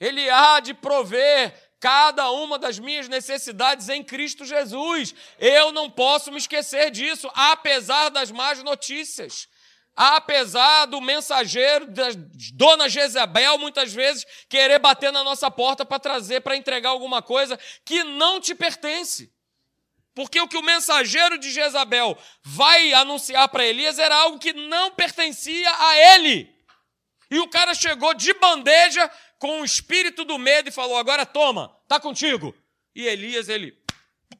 Ele 0.00 0.28
há 0.30 0.60
de 0.60 0.72
prover 0.72 1.54
cada 1.78 2.30
uma 2.30 2.58
das 2.58 2.78
minhas 2.78 3.08
necessidades 3.08 3.90
em 3.90 4.02
Cristo 4.02 4.44
Jesus. 4.46 5.14
Eu 5.38 5.72
não 5.72 5.90
posso 5.90 6.32
me 6.32 6.38
esquecer 6.38 6.90
disso, 6.90 7.30
apesar 7.34 8.08
das 8.08 8.30
más 8.30 8.62
notícias 8.62 9.48
apesar 9.96 10.84
do 10.84 11.00
mensageiro 11.00 11.86
da 11.86 12.08
dona 12.52 12.86
Jezebel 12.86 13.56
muitas 13.56 13.94
vezes 13.94 14.26
querer 14.46 14.78
bater 14.78 15.10
na 15.10 15.24
nossa 15.24 15.50
porta 15.50 15.86
para 15.86 15.98
trazer, 15.98 16.42
para 16.42 16.56
entregar 16.56 16.90
alguma 16.90 17.22
coisa 17.22 17.58
que 17.82 18.04
não 18.04 18.38
te 18.38 18.54
pertence. 18.54 19.34
Porque 20.14 20.40
o 20.40 20.48
que 20.48 20.56
o 20.56 20.62
mensageiro 20.62 21.38
de 21.38 21.50
Jezabel 21.50 22.16
vai 22.42 22.92
anunciar 22.92 23.48
para 23.48 23.66
Elias 23.66 23.98
era 23.98 24.14
algo 24.14 24.38
que 24.38 24.52
não 24.52 24.90
pertencia 24.90 25.70
a 25.70 26.14
ele. 26.14 26.54
E 27.30 27.38
o 27.38 27.48
cara 27.48 27.74
chegou 27.74 28.14
de 28.14 28.32
bandeja 28.34 29.10
com 29.38 29.60
o 29.60 29.64
espírito 29.64 30.24
do 30.24 30.38
medo 30.38 30.68
e 30.68 30.72
falou: 30.72 30.96
Agora 30.96 31.26
toma, 31.26 31.76
tá 31.88 32.00
contigo. 32.00 32.54
E 32.94 33.06
Elias, 33.06 33.50
ele 33.50 33.76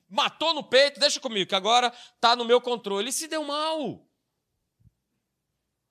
matou 0.08 0.54
no 0.54 0.62
peito, 0.62 0.98
deixa 0.98 1.20
comigo, 1.20 1.48
que 1.48 1.54
agora 1.54 1.92
tá 2.20 2.34
no 2.34 2.44
meu 2.44 2.60
controle. 2.60 3.04
Ele 3.04 3.12
se 3.12 3.28
deu 3.28 3.44
mal. 3.44 4.05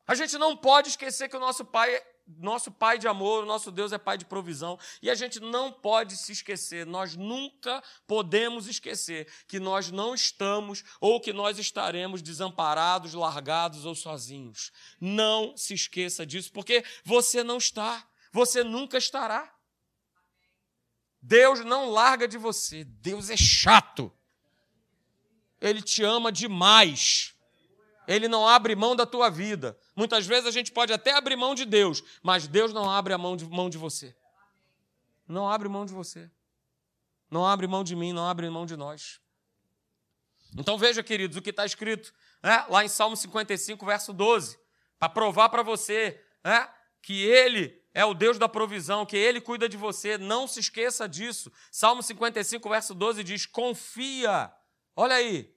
A 0.07 0.13
gente 0.13 0.37
não 0.37 0.55
pode 0.55 0.89
esquecer 0.89 1.27
que 1.27 1.35
o 1.35 1.39
nosso 1.39 1.65
Pai, 1.65 2.01
nosso 2.27 2.71
Pai 2.71 2.97
de 2.97 3.07
amor, 3.07 3.43
o 3.43 3.47
nosso 3.47 3.71
Deus 3.71 3.91
é 3.91 3.97
Pai 3.97 4.17
de 4.17 4.25
provisão, 4.25 4.77
e 5.01 5.09
a 5.09 5.15
gente 5.15 5.39
não 5.39 5.71
pode 5.71 6.15
se 6.15 6.31
esquecer, 6.31 6.85
nós 6.85 7.15
nunca 7.15 7.83
podemos 8.05 8.67
esquecer 8.67 9.27
que 9.47 9.59
nós 9.59 9.91
não 9.91 10.13
estamos 10.13 10.83
ou 11.01 11.19
que 11.19 11.33
nós 11.33 11.57
estaremos 11.57 12.21
desamparados, 12.21 13.13
largados 13.13 13.85
ou 13.85 13.95
sozinhos. 13.95 14.71
Não 15.01 15.57
se 15.57 15.73
esqueça 15.73 16.25
disso, 16.25 16.51
porque 16.51 16.83
você 17.03 17.43
não 17.43 17.57
está, 17.57 18.07
você 18.31 18.63
nunca 18.63 18.97
estará. 18.97 19.53
Deus 21.19 21.61
não 21.61 21.89
larga 21.89 22.27
de 22.27 22.37
você, 22.37 22.83
Deus 22.83 23.31
é 23.31 23.37
chato. 23.37 24.11
Ele 25.59 25.81
te 25.81 26.03
ama 26.03 26.31
demais. 26.31 27.34
Ele 28.07 28.27
não 28.27 28.47
abre 28.47 28.75
mão 28.75 28.95
da 28.95 29.05
tua 29.05 29.29
vida. 29.29 29.77
Muitas 29.95 30.25
vezes 30.25 30.45
a 30.45 30.51
gente 30.51 30.71
pode 30.71 30.93
até 30.93 31.13
abrir 31.13 31.35
mão 31.35 31.55
de 31.55 31.65
Deus, 31.65 32.03
mas 32.21 32.47
Deus 32.47 32.73
não 32.73 32.89
abre 32.89 33.13
a 33.13 33.17
mão 33.17 33.35
de, 33.35 33.45
mão 33.45 33.69
de 33.69 33.77
você. 33.77 34.15
Não 35.27 35.49
abre 35.49 35.67
mão 35.67 35.85
de 35.85 35.93
você. 35.93 36.29
Não 37.29 37.45
abre 37.45 37.67
mão 37.67 37.83
de 37.83 37.95
mim, 37.95 38.13
não 38.13 38.27
abre 38.27 38.49
mão 38.49 38.65
de 38.65 38.75
nós. 38.75 39.19
Então 40.57 40.77
veja, 40.77 41.03
queridos, 41.03 41.35
o 41.37 41.41
que 41.41 41.49
está 41.49 41.65
escrito 41.65 42.13
né, 42.41 42.65
lá 42.69 42.85
em 42.85 42.87
Salmo 42.87 43.15
55, 43.15 43.85
verso 43.85 44.13
12, 44.13 44.57
para 44.99 45.09
provar 45.09 45.49
para 45.49 45.63
você 45.63 46.21
né, 46.43 46.69
que 47.01 47.23
Ele 47.23 47.81
é 47.93 48.03
o 48.05 48.13
Deus 48.13 48.37
da 48.37 48.47
provisão, 48.49 49.05
que 49.05 49.17
Ele 49.17 49.39
cuida 49.41 49.69
de 49.69 49.77
você. 49.77 50.17
Não 50.17 50.47
se 50.47 50.59
esqueça 50.59 51.07
disso. 51.07 51.51
Salmo 51.71 52.03
55, 52.03 52.69
verso 52.69 52.93
12 52.93 53.23
diz: 53.23 53.45
Confia. 53.45 54.53
Olha 54.95 55.15
aí, 55.15 55.54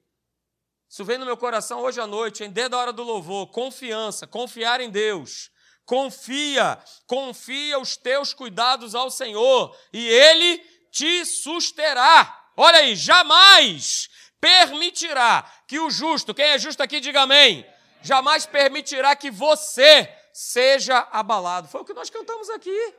isso 0.89 1.05
vem 1.05 1.19
no 1.19 1.27
meu 1.27 1.37
coração 1.37 1.81
hoje 1.81 2.01
à 2.01 2.07
noite, 2.07 2.45
em 2.45 2.51
desde 2.51 2.75
a 2.75 2.79
hora 2.79 2.93
do 2.93 3.03
louvor. 3.03 3.49
Confiança, 3.49 4.27
confiar 4.27 4.81
em 4.81 4.89
Deus. 4.89 5.51
Confia, 5.85 6.79
confia 7.07 7.79
os 7.79 7.97
teus 7.97 8.33
cuidados 8.33 8.95
ao 8.95 9.11
Senhor 9.11 9.77
e 9.93 10.07
Ele 10.09 10.59
te 10.91 11.25
susterá. 11.27 12.51
Olha 12.57 12.79
aí, 12.79 12.97
jamais 12.97 14.09
permitirá 14.41 15.43
que 15.67 15.79
o 15.79 15.91
justo, 15.91 16.35
quem 16.35 16.47
é 16.47 16.59
justo 16.59 16.83
aqui, 16.83 17.01
diga 17.01 17.23
amém. 17.23 17.67
Jamais 18.03 18.47
permitirá 18.47 19.15
que 19.15 19.31
você 19.31 20.11
seja 20.33 20.99
abalado. 21.11 21.69
Foi 21.69 21.83
o 21.83 21.85
que 21.85 21.95
nós 21.95 22.09
cantamos 22.09 22.49
aqui. 22.51 22.95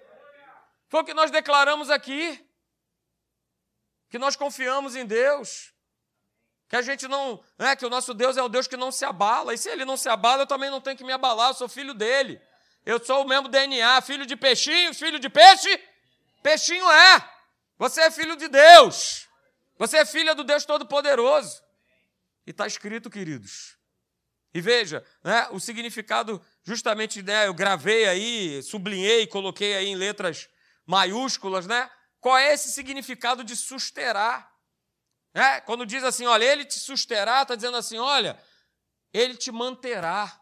Foi 0.89 1.01
o 1.01 1.05
que 1.05 1.13
nós 1.13 1.31
declaramos 1.31 1.89
aqui. 1.89 2.43
Que 4.09 4.19
nós 4.19 4.35
confiamos 4.35 4.95
em 4.95 5.05
Deus 5.05 5.73
que 6.69 6.75
a 6.75 6.81
gente 6.83 7.07
não, 7.07 7.43
né, 7.57 7.75
que 7.75 7.85
o 7.85 7.89
nosso 7.89 8.13
Deus 8.13 8.37
é 8.37 8.43
o 8.43 8.47
Deus 8.47 8.67
que 8.67 8.77
não 8.77 8.91
se 8.91 9.03
abala. 9.03 9.55
E 9.55 9.57
se 9.57 9.67
ele 9.67 9.83
não 9.83 9.97
se 9.97 10.07
abala, 10.07 10.43
eu 10.43 10.47
também 10.47 10.69
não 10.69 10.79
tenho 10.79 10.95
que 10.95 11.03
me 11.03 11.11
abalar, 11.11 11.49
eu 11.49 11.53
sou 11.55 11.67
filho 11.67 11.95
dele. 11.95 12.39
Eu 12.85 13.03
sou 13.03 13.23
o 13.23 13.27
mesmo 13.27 13.47
DNA, 13.47 13.99
filho 14.01 14.25
de 14.25 14.35
peixinho, 14.35 14.93
filho 14.93 15.19
de 15.19 15.29
peixe? 15.29 15.83
Peixinho 16.43 16.89
é. 16.89 17.29
Você 17.79 18.01
é 18.01 18.11
filho 18.11 18.35
de 18.35 18.47
Deus. 18.47 19.27
Você 19.79 19.97
é 19.97 20.05
filha 20.05 20.35
do 20.35 20.43
Deus 20.43 20.63
Todo-Poderoso. 20.63 21.59
E 22.45 22.51
está 22.51 22.67
escrito, 22.67 23.09
queridos. 23.09 23.75
E 24.53 24.61
veja, 24.61 25.03
né, 25.23 25.47
o 25.51 25.59
significado, 25.59 26.43
justamente, 26.63 27.21
né, 27.23 27.47
eu 27.47 27.53
gravei 27.53 28.07
aí, 28.07 28.61
sublinhei, 28.61 29.25
coloquei 29.25 29.75
aí 29.75 29.87
em 29.87 29.95
letras 29.95 30.47
maiúsculas, 30.85 31.65
né? 31.65 31.89
Qual 32.19 32.37
é 32.37 32.53
esse 32.53 32.71
significado 32.71 33.43
de 33.43 33.55
susterar? 33.55 34.48
É, 35.33 35.61
quando 35.61 35.85
diz 35.85 36.03
assim, 36.03 36.25
olha, 36.25 36.43
ele 36.43 36.65
te 36.65 36.79
susterá, 36.79 37.41
está 37.41 37.55
dizendo 37.55 37.77
assim, 37.77 37.97
olha, 37.97 38.37
ele 39.13 39.35
te 39.35 39.51
manterá. 39.51 40.39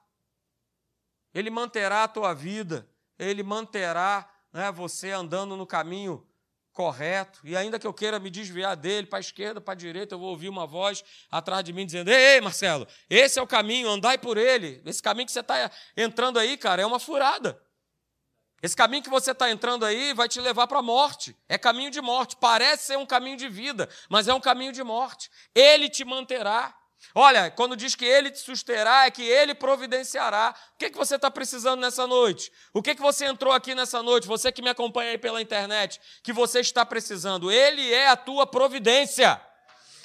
Ele 1.33 1.49
manterá 1.49 2.03
a 2.03 2.07
tua 2.07 2.33
vida, 2.33 2.89
ele 3.19 3.43
manterá 3.43 4.27
né, 4.51 4.71
você 4.71 5.11
andando 5.11 5.55
no 5.55 5.67
caminho 5.67 6.27
correto. 6.71 7.39
E 7.43 7.57
ainda 7.57 7.79
que 7.79 7.87
eu 7.87 7.93
queira 7.93 8.19
me 8.19 8.29
desviar 8.29 8.75
dele 8.75 9.07
para 9.07 9.17
a 9.17 9.19
esquerda, 9.19 9.59
para 9.59 9.73
a 9.73 9.77
direita, 9.77 10.15
eu 10.15 10.19
vou 10.19 10.29
ouvir 10.29 10.47
uma 10.47 10.65
voz 10.65 11.03
atrás 11.29 11.63
de 11.63 11.73
mim 11.73 11.85
dizendo: 11.85 12.09
Ei, 12.09 12.39
Marcelo, 12.39 12.87
esse 13.09 13.39
é 13.39 13.41
o 13.41 13.47
caminho, 13.47 13.89
andai 13.89 14.17
por 14.17 14.37
ele. 14.37 14.81
Esse 14.85 15.01
caminho 15.01 15.25
que 15.25 15.31
você 15.31 15.39
está 15.39 15.71
entrando 15.95 16.37
aí, 16.37 16.55
cara, 16.55 16.81
é 16.81 16.85
uma 16.85 16.99
furada. 16.99 17.59
Esse 18.61 18.75
caminho 18.75 19.03
que 19.03 19.09
você 19.09 19.31
está 19.31 19.49
entrando 19.51 19.85
aí 19.85 20.13
vai 20.13 20.27
te 20.27 20.41
levar 20.41 20.67
para 20.67 20.79
a 20.79 20.83
morte. 20.83 21.35
É 21.47 21.57
caminho 21.57 21.91
de 21.91 22.01
morte. 22.01 22.35
Parece 22.35 22.87
ser 22.87 22.97
um 22.97 23.05
caminho 23.05 23.37
de 23.37 23.47
vida, 23.47 23.87
mas 24.09 24.27
é 24.27 24.33
um 24.33 24.39
caminho 24.39 24.71
de 24.71 24.83
morte. 24.83 25.29
Ele 25.53 25.89
te 25.89 26.03
manterá. 26.03 26.73
Olha, 27.13 27.51
quando 27.51 27.75
diz 27.75 27.95
que 27.95 28.05
Ele 28.05 28.31
te 28.31 28.39
susterá, 28.39 29.05
é 29.05 29.11
que 29.11 29.23
Ele 29.23 29.53
providenciará. 29.53 30.53
O 30.73 30.77
que, 30.77 30.89
que 30.89 30.97
você 30.97 31.15
está 31.15 31.29
precisando 31.29 31.79
nessa 31.79 32.07
noite? 32.07 32.51
O 32.73 32.81
que, 32.81 32.95
que 32.95 33.01
você 33.01 33.25
entrou 33.25 33.53
aqui 33.53 33.75
nessa 33.75 34.01
noite? 34.01 34.27
Você 34.27 34.51
que 34.51 34.61
me 34.61 34.69
acompanha 34.69 35.11
aí 35.11 35.17
pela 35.17 35.41
internet, 35.41 35.99
que 36.23 36.33
você 36.33 36.59
está 36.59 36.85
precisando. 36.85 37.51
Ele 37.51 37.93
é 37.93 38.07
a 38.07 38.15
tua 38.15 38.45
providência. 38.47 39.39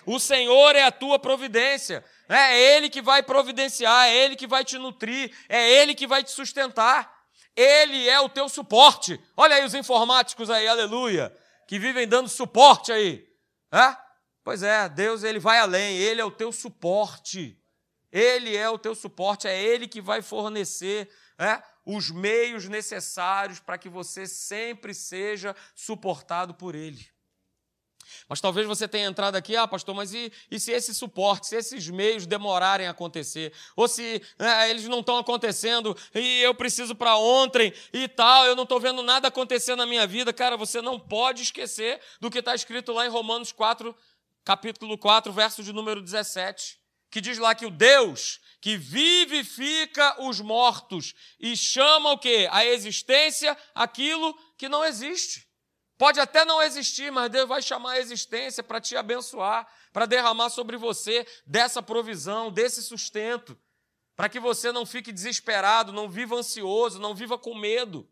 O 0.05 0.19
Senhor 0.19 0.77
é 0.77 0.83
a 0.83 0.93
tua 0.93 1.19
providência. 1.19 2.05
É 2.29 2.59
Ele 2.59 2.89
que 2.89 3.01
vai 3.01 3.23
providenciar, 3.23 4.09
é 4.09 4.17
Ele 4.17 4.37
que 4.37 4.47
vai 4.47 4.65
te 4.65 4.79
nutrir, 4.79 5.35
é 5.49 5.71
Ele 5.71 5.95
que 5.95 6.07
vai 6.07 6.23
te 6.23 6.31
sustentar. 6.31 7.22
Ele 7.57 8.09
é 8.09 8.21
o 8.21 8.29
teu 8.29 8.49
suporte. 8.49 9.21
Olha 9.37 9.57
aí 9.57 9.65
os 9.65 9.75
informáticos 9.75 10.49
aí, 10.51 10.67
aleluia, 10.67 11.37
que 11.67 11.79
vivem 11.79 12.09
dando 12.09 12.29
suporte 12.29 12.91
aí. 12.93 13.27
É? 13.73 13.97
Pois 14.45 14.63
é, 14.63 14.89
Deus 14.89 15.23
ele 15.23 15.39
vai 15.39 15.59
além, 15.59 15.97
ele 15.99 16.21
é 16.21 16.25
o 16.25 16.31
teu 16.31 16.51
suporte. 16.51 17.59
Ele 18.11 18.57
é 18.57 18.69
o 18.69 18.79
teu 18.79 18.95
suporte, 18.95 19.49
é 19.49 19.63
ele 19.63 19.89
que 19.89 20.01
vai 20.01 20.21
fornecer 20.21 21.11
é, 21.39 21.63
os 21.85 22.11
meios 22.11 22.69
necessários 22.69 23.59
para 23.59 23.79
que 23.79 23.89
você 23.89 24.27
sempre 24.27 24.95
seja 24.95 25.57
suportado 25.75 26.55
por 26.55 26.75
ele. 26.75 27.12
Mas 28.33 28.41
talvez 28.41 28.67
você 28.67 28.89
tenha 28.89 29.09
entrado 29.09 29.37
aqui, 29.37 29.55
ah, 29.55 29.69
pastor, 29.69 29.95
mas 29.95 30.15
e, 30.15 30.33
e 30.51 30.59
se 30.59 30.73
esse 30.73 30.95
suporte, 30.95 31.49
se 31.49 31.55
esses 31.55 31.91
meios 31.91 32.25
demorarem 32.25 32.87
a 32.87 32.91
acontecer? 32.93 33.53
Ou 33.77 33.87
se 33.87 34.23
é, 34.39 34.71
eles 34.71 34.89
não 34.89 35.01
estão 35.01 35.19
acontecendo 35.19 35.95
e 36.15 36.41
eu 36.41 36.55
preciso 36.55 36.95
para 36.95 37.15
ontem 37.15 37.75
e 37.93 38.09
tal, 38.09 38.47
eu 38.47 38.57
não 38.57 38.63
estou 38.63 38.81
vendo 38.81 39.03
nada 39.03 39.29
acontecer 39.29 39.77
na 39.77 39.85
minha 39.85 40.07
vida? 40.07 40.33
Cara, 40.33 40.57
você 40.57 40.81
não 40.81 40.99
pode 40.99 41.43
esquecer 41.43 42.01
do 42.23 42.31
que 42.31 42.39
está 42.39 42.55
escrito 42.55 42.91
lá 42.95 43.05
em 43.05 43.11
Romanos 43.11 43.53
4, 43.53 43.95
capítulo 44.43 44.97
4, 44.97 45.31
verso 45.31 45.63
de 45.63 45.71
número 45.71 46.01
17, 46.01 46.81
que 47.11 47.21
diz 47.21 47.37
lá 47.37 47.55
que 47.55 47.67
o 47.67 47.71
Deus 47.71 48.41
que 48.63 48.79
vivifica 48.79 50.23
os 50.23 50.41
mortos 50.41 51.15
e 51.39 51.55
chama 51.55 52.13
o 52.13 52.19
quê? 52.19 52.49
A 52.51 52.65
existência 52.65 53.55
aquilo 53.75 54.35
que 54.57 54.71
não 54.71 54.83
existe. 54.83 55.52
Pode 56.03 56.19
até 56.19 56.45
não 56.45 56.61
existir, 56.61 57.13
mas 57.13 57.31
Deus 57.31 57.49
vai 57.49 57.63
chamar 57.63 57.93
a 57.93 58.01
existência 58.01 58.61
para 58.61 58.81
te 58.81 58.97
abençoar, 58.97 59.73
para 59.93 60.05
derramar 60.05 60.51
sobre 60.51 60.77
você 60.77 61.25
dessa 61.47 61.81
provisão, 61.81 62.51
desse 62.51 62.83
sustento, 62.83 63.57
para 64.17 64.29
que 64.29 64.41
você 64.41 64.73
não 64.73 64.85
fique 64.85 65.13
desesperado, 65.13 65.93
não 65.93 66.09
viva 66.09 66.35
ansioso, 66.35 66.99
não 66.99 67.15
viva 67.15 67.39
com 67.39 67.55
medo. 67.55 68.11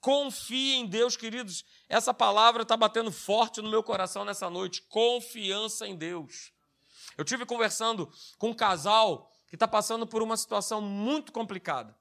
Confie 0.00 0.76
em 0.76 0.86
Deus, 0.86 1.14
queridos. 1.14 1.62
Essa 1.90 2.14
palavra 2.14 2.62
está 2.62 2.74
batendo 2.74 3.12
forte 3.12 3.60
no 3.60 3.68
meu 3.68 3.82
coração 3.82 4.24
nessa 4.24 4.48
noite. 4.48 4.80
Confiança 4.88 5.86
em 5.86 5.94
Deus. 5.94 6.54
Eu 7.18 7.24
tive 7.26 7.44
conversando 7.44 8.10
com 8.38 8.48
um 8.48 8.54
casal 8.54 9.30
que 9.46 9.56
está 9.56 9.68
passando 9.68 10.06
por 10.06 10.22
uma 10.22 10.38
situação 10.38 10.80
muito 10.80 11.32
complicada 11.32 11.94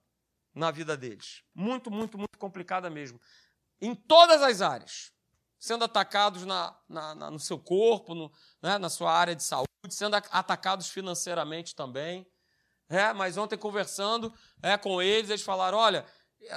na 0.55 0.71
vida 0.71 0.95
deles. 0.95 1.43
Muito, 1.53 1.91
muito, 1.91 2.17
muito 2.17 2.39
complicada 2.39 2.89
mesmo 2.89 3.19
em 3.81 3.95
todas 3.95 4.41
as 4.41 4.61
áreas, 4.61 5.11
sendo 5.59 5.83
atacados 5.83 6.45
na, 6.45 6.77
na, 6.87 7.15
na 7.15 7.31
no 7.31 7.39
seu 7.39 7.57
corpo, 7.57 8.13
no, 8.13 8.31
né, 8.61 8.77
na 8.77 8.89
sua 8.89 9.11
área 9.11 9.35
de 9.35 9.43
saúde, 9.43 9.67
sendo 9.89 10.15
atacados 10.15 10.87
financeiramente 10.89 11.75
também. 11.75 12.27
É, 12.87 13.13
mas 13.13 13.37
ontem 13.37 13.57
conversando 13.57 14.33
é, 14.61 14.77
com 14.77 15.01
eles, 15.01 15.29
eles 15.29 15.41
falaram: 15.41 15.77
olha, 15.77 16.05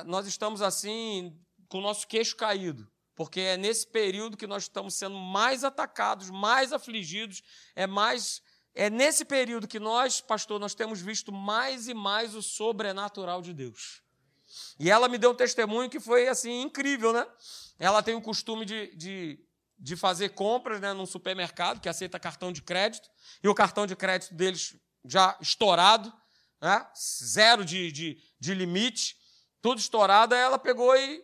nós 0.05 0.27
estamos 0.27 0.61
assim, 0.61 1.39
com 1.69 1.79
o 1.79 1.83
nosso 1.83 2.07
queixo 2.07 2.37
caído, 2.37 2.91
porque 3.15 3.41
é 3.41 3.57
nesse 3.57 3.87
período 3.87 4.37
que 4.37 4.47
nós 4.47 4.65
estamos 4.65 4.95
sendo 4.95 5.17
mais 5.17 5.65
atacados, 5.65 6.31
mais 6.31 6.73
afligidos, 6.73 7.43
é 7.75 7.87
mais. 7.87 8.43
É 8.77 8.91
nesse 8.91 9.25
período 9.25 9.69
que 9.69 9.79
nós, 9.79 10.21
pastor, 10.21 10.59
nós 10.59 10.75
temos 10.75 11.01
visto 11.01 11.31
mais 11.31 11.87
e 11.87 11.95
mais 11.95 12.35
o 12.35 12.43
sobrenatural 12.43 13.41
de 13.41 13.55
Deus. 13.55 14.03
E 14.79 14.91
ela 14.91 15.09
me 15.09 15.19
deu 15.19 15.31
um 15.31 15.35
testemunho 15.35 15.91
que 15.91 16.01
foi 16.01 16.29
assim 16.29 16.63
incrível, 16.63 17.13
né? 17.13 17.27
Ela 17.79 18.03
tem 18.03 18.15
o 18.15 18.21
costume 18.21 18.65
de, 18.65 18.95
de, 18.97 19.39
de 19.79 19.97
fazer 19.97 20.31
compras 20.31 20.81
né, 20.81 20.93
num 20.93 21.07
supermercado 21.07 21.81
que 21.81 21.89
aceita 21.89 22.19
cartão 22.19 22.53
de 22.53 22.63
crédito, 22.63 23.09
e 23.43 23.49
o 23.49 23.55
cartão 23.55 23.87
de 23.87 23.97
crédito 23.97 24.35
deles 24.35 24.77
já 25.05 25.37
estourado, 25.41 26.13
né? 26.61 26.87
zero 26.97 27.65
de, 27.65 27.93
de, 27.93 28.19
de 28.39 28.55
limite, 28.55 29.17
tudo 29.61 29.79
estourado. 29.79 30.35
Ela 30.35 30.59
pegou 30.59 30.97
e, 30.97 31.23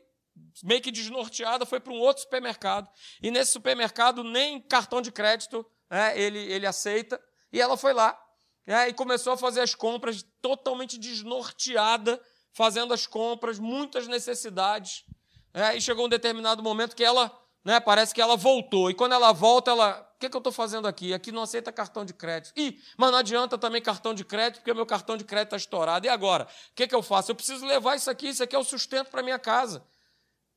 meio 0.62 0.80
que 0.80 0.90
desnorteada, 0.90 1.64
foi 1.64 1.80
para 1.80 1.92
um 1.92 1.98
outro 1.98 2.22
supermercado. 2.22 2.90
E 3.22 3.30
nesse 3.30 3.52
supermercado, 3.52 4.22
nem 4.22 4.60
cartão 4.60 5.00
de 5.00 5.10
crédito 5.10 5.64
né, 5.90 6.18
ele, 6.18 6.38
ele 6.38 6.66
aceita. 6.66 7.20
E 7.52 7.60
ela 7.60 7.76
foi 7.76 7.92
lá 7.92 8.18
né, 8.66 8.88
e 8.88 8.92
começou 8.92 9.32
a 9.32 9.38
fazer 9.38 9.60
as 9.60 9.74
compras 9.74 10.24
totalmente 10.40 10.98
desnorteada 10.98 12.20
fazendo 12.52 12.92
as 12.92 13.06
compras, 13.06 13.58
muitas 13.58 14.06
necessidades. 14.06 15.04
É, 15.52 15.76
e 15.76 15.80
chegou 15.80 16.06
um 16.06 16.08
determinado 16.08 16.62
momento 16.62 16.94
que 16.94 17.04
ela, 17.04 17.36
né, 17.64 17.80
parece 17.80 18.14
que 18.14 18.20
ela 18.20 18.36
voltou. 18.36 18.90
E 18.90 18.94
quando 18.94 19.12
ela 19.12 19.32
volta, 19.32 19.70
ela. 19.70 20.06
O 20.14 20.20
que, 20.20 20.28
que 20.28 20.36
eu 20.36 20.40
estou 20.40 20.52
fazendo 20.52 20.86
aqui? 20.86 21.14
Aqui 21.14 21.32
não 21.32 21.42
aceita 21.42 21.72
cartão 21.72 22.04
de 22.04 22.12
crédito. 22.12 22.52
Ih, 22.54 22.78
mas 22.98 23.10
não 23.10 23.18
adianta 23.18 23.56
também 23.56 23.80
cartão 23.80 24.12
de 24.12 24.22
crédito, 24.22 24.60
porque 24.60 24.74
meu 24.74 24.84
cartão 24.84 25.16
de 25.16 25.24
crédito 25.24 25.48
está 25.48 25.56
estourado. 25.56 26.06
E 26.06 26.10
agora? 26.10 26.44
O 26.44 26.74
que, 26.74 26.86
que 26.86 26.94
eu 26.94 27.02
faço? 27.02 27.30
Eu 27.30 27.34
preciso 27.34 27.64
levar 27.64 27.96
isso 27.96 28.10
aqui, 28.10 28.28
isso 28.28 28.42
aqui 28.42 28.54
é 28.54 28.58
o 28.58 28.64
sustento 28.64 29.08
para 29.08 29.22
minha 29.22 29.38
casa. 29.38 29.82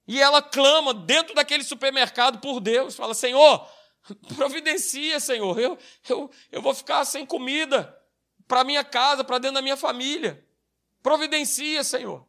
E 0.05 0.21
ela 0.21 0.41
clama 0.41 0.93
dentro 0.93 1.33
daquele 1.33 1.63
supermercado 1.63 2.39
por 2.39 2.59
Deus, 2.59 2.93
fala: 2.93 3.13
Senhor, 3.13 3.65
providencia, 4.35 5.19
Senhor, 5.19 5.57
eu, 5.57 5.77
eu, 6.09 6.29
eu 6.51 6.61
vou 6.61 6.73
ficar 6.73 7.05
sem 7.05 7.25
comida 7.25 7.97
para 8.47 8.63
minha 8.63 8.83
casa, 8.83 9.23
para 9.23 9.37
dentro 9.37 9.55
da 9.55 9.61
minha 9.61 9.77
família. 9.77 10.45
Providencia, 11.03 11.83
Senhor. 11.83 12.25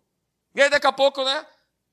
E 0.54 0.60
aí, 0.60 0.68
daqui 0.68 0.86
a 0.86 0.92
pouco, 0.92 1.24
né? 1.24 1.46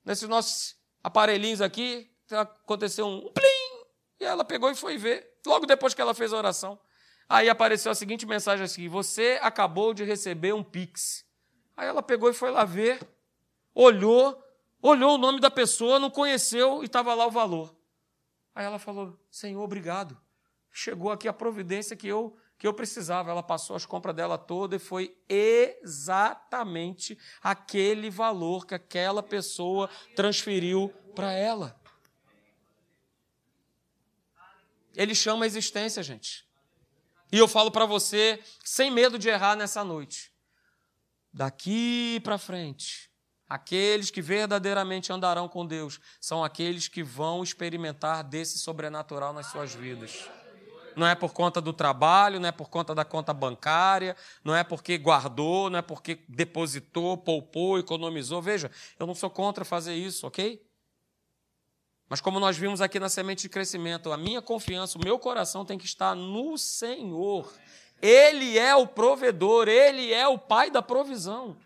Nesses 0.04 0.28
nossos 0.28 0.76
aparelhinhos 1.02 1.60
aqui, 1.60 2.10
aconteceu 2.30 3.06
um 3.06 3.32
plim, 3.32 3.86
e 4.20 4.24
ela 4.24 4.44
pegou 4.44 4.68
e 4.68 4.74
foi 4.74 4.98
ver. 4.98 5.38
Logo 5.46 5.64
depois 5.64 5.94
que 5.94 6.02
ela 6.02 6.12
fez 6.12 6.32
a 6.32 6.36
oração. 6.36 6.78
Aí 7.28 7.48
apareceu 7.48 7.90
a 7.90 7.94
seguinte 7.94 8.26
mensagem 8.26 8.64
assim: 8.64 8.88
Você 8.88 9.38
acabou 9.40 9.94
de 9.94 10.04
receber 10.04 10.52
um 10.52 10.62
Pix. 10.62 11.24
Aí 11.76 11.86
ela 11.86 12.02
pegou 12.02 12.28
e 12.28 12.34
foi 12.34 12.50
lá 12.50 12.64
ver, 12.64 13.00
olhou, 13.74 14.40
olhou 14.80 15.14
o 15.14 15.18
nome 15.18 15.40
da 15.40 15.50
pessoa, 15.50 15.98
não 15.98 16.10
conheceu 16.10 16.82
e 16.82 16.86
estava 16.86 17.14
lá 17.14 17.26
o 17.26 17.30
valor. 17.30 17.74
Aí 18.54 18.64
ela 18.64 18.78
falou: 18.78 19.18
Senhor, 19.30 19.62
obrigado. 19.62 20.20
Chegou 20.70 21.10
aqui 21.10 21.28
a 21.28 21.32
providência 21.32 21.96
que 21.96 22.08
eu 22.08 22.36
que 22.62 22.66
eu 22.68 22.72
precisava. 22.72 23.28
Ela 23.28 23.42
passou 23.42 23.74
as 23.74 23.84
compras 23.84 24.14
dela 24.14 24.38
toda 24.38 24.76
e 24.76 24.78
foi 24.78 25.18
exatamente 25.28 27.18
aquele 27.42 28.08
valor 28.08 28.64
que 28.64 28.72
aquela 28.72 29.20
pessoa 29.20 29.90
transferiu 30.14 30.88
para 31.12 31.32
ela. 31.32 31.76
Ele 34.94 35.12
chama 35.12 35.44
a 35.44 35.46
existência, 35.48 36.04
gente. 36.04 36.46
E 37.32 37.38
eu 37.38 37.48
falo 37.48 37.68
para 37.68 37.84
você, 37.84 38.40
sem 38.64 38.92
medo 38.92 39.18
de 39.18 39.28
errar 39.28 39.56
nessa 39.56 39.82
noite. 39.82 40.32
Daqui 41.32 42.20
para 42.22 42.38
frente, 42.38 43.10
aqueles 43.48 44.08
que 44.08 44.22
verdadeiramente 44.22 45.12
andarão 45.12 45.48
com 45.48 45.66
Deus 45.66 45.98
são 46.20 46.44
aqueles 46.44 46.86
que 46.86 47.02
vão 47.02 47.42
experimentar 47.42 48.22
desse 48.22 48.56
sobrenatural 48.56 49.32
nas 49.32 49.46
suas 49.46 49.74
vidas 49.74 50.30
não 50.96 51.06
é 51.06 51.14
por 51.14 51.32
conta 51.32 51.60
do 51.60 51.72
trabalho, 51.72 52.40
não 52.40 52.48
é 52.48 52.52
por 52.52 52.68
conta 52.68 52.94
da 52.94 53.04
conta 53.04 53.32
bancária, 53.32 54.16
não 54.44 54.54
é 54.54 54.62
porque 54.64 54.98
guardou, 54.98 55.70
não 55.70 55.78
é 55.78 55.82
porque 55.82 56.20
depositou, 56.28 57.16
poupou, 57.16 57.78
economizou. 57.78 58.40
Veja, 58.40 58.70
eu 58.98 59.06
não 59.06 59.14
sou 59.14 59.30
contra 59.30 59.64
fazer 59.64 59.94
isso, 59.94 60.26
ok? 60.26 60.64
Mas 62.08 62.20
como 62.20 62.38
nós 62.38 62.56
vimos 62.56 62.80
aqui 62.80 63.00
na 63.00 63.08
semente 63.08 63.42
de 63.42 63.48
crescimento, 63.48 64.12
a 64.12 64.16
minha 64.16 64.42
confiança, 64.42 64.98
o 64.98 65.04
meu 65.04 65.18
coração 65.18 65.64
tem 65.64 65.78
que 65.78 65.86
estar 65.86 66.14
no 66.14 66.58
Senhor. 66.58 67.52
Ele 68.00 68.58
é 68.58 68.74
o 68.74 68.86
provedor, 68.86 69.68
ele 69.68 70.12
é 70.12 70.26
o 70.28 70.38
pai 70.38 70.70
da 70.70 70.82
provisão. 70.82 71.56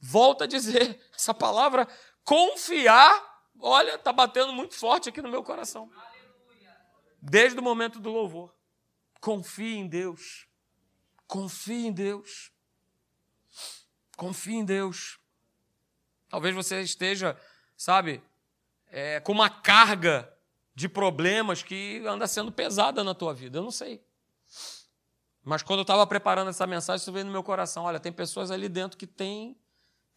Volto 0.00 0.44
a 0.44 0.46
dizer, 0.46 0.98
essa 1.14 1.34
palavra 1.34 1.86
confiar, 2.24 3.42
olha, 3.60 3.96
está 3.96 4.12
batendo 4.12 4.52
muito 4.52 4.74
forte 4.74 5.08
aqui 5.08 5.20
no 5.20 5.28
meu 5.28 5.42
coração 5.42 5.90
desde 7.28 7.58
o 7.58 7.62
momento 7.62 8.00
do 8.00 8.10
louvor. 8.10 8.54
Confie 9.20 9.76
em 9.76 9.86
Deus. 9.86 10.46
Confie 11.26 11.86
em 11.86 11.92
Deus. 11.92 12.52
Confie 14.16 14.54
em 14.56 14.64
Deus. 14.64 15.18
Talvez 16.28 16.54
você 16.54 16.80
esteja, 16.80 17.36
sabe, 17.76 18.22
é, 18.90 19.20
com 19.20 19.32
uma 19.32 19.48
carga 19.48 20.32
de 20.74 20.88
problemas 20.88 21.62
que 21.62 22.02
anda 22.06 22.26
sendo 22.26 22.52
pesada 22.52 23.02
na 23.02 23.14
tua 23.14 23.34
vida. 23.34 23.58
Eu 23.58 23.62
não 23.62 23.70
sei. 23.70 24.02
Mas 25.42 25.62
quando 25.62 25.80
eu 25.80 25.82
estava 25.82 26.06
preparando 26.06 26.50
essa 26.50 26.66
mensagem, 26.66 27.02
isso 27.02 27.12
veio 27.12 27.24
no 27.24 27.32
meu 27.32 27.42
coração. 27.42 27.84
Olha, 27.84 27.98
tem 27.98 28.12
pessoas 28.12 28.50
ali 28.50 28.68
dentro 28.68 28.98
que 28.98 29.06
têm 29.06 29.56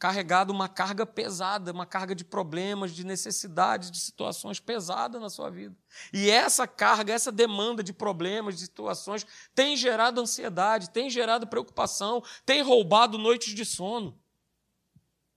carregado 0.01 0.51
uma 0.51 0.67
carga 0.67 1.05
pesada, 1.05 1.71
uma 1.71 1.85
carga 1.85 2.15
de 2.15 2.25
problemas, 2.25 2.91
de 2.91 3.05
necessidades, 3.05 3.91
de 3.91 3.99
situações 3.99 4.59
pesadas 4.59 5.21
na 5.21 5.29
sua 5.29 5.51
vida. 5.51 5.77
E 6.11 6.27
essa 6.27 6.65
carga, 6.65 7.13
essa 7.13 7.31
demanda 7.31 7.83
de 7.83 7.93
problemas, 7.93 8.55
de 8.55 8.61
situações, 8.61 9.27
tem 9.53 9.77
gerado 9.77 10.19
ansiedade, 10.19 10.89
tem 10.89 11.07
gerado 11.07 11.45
preocupação, 11.45 12.23
tem 12.43 12.63
roubado 12.63 13.19
noites 13.19 13.53
de 13.53 13.63
sono, 13.63 14.19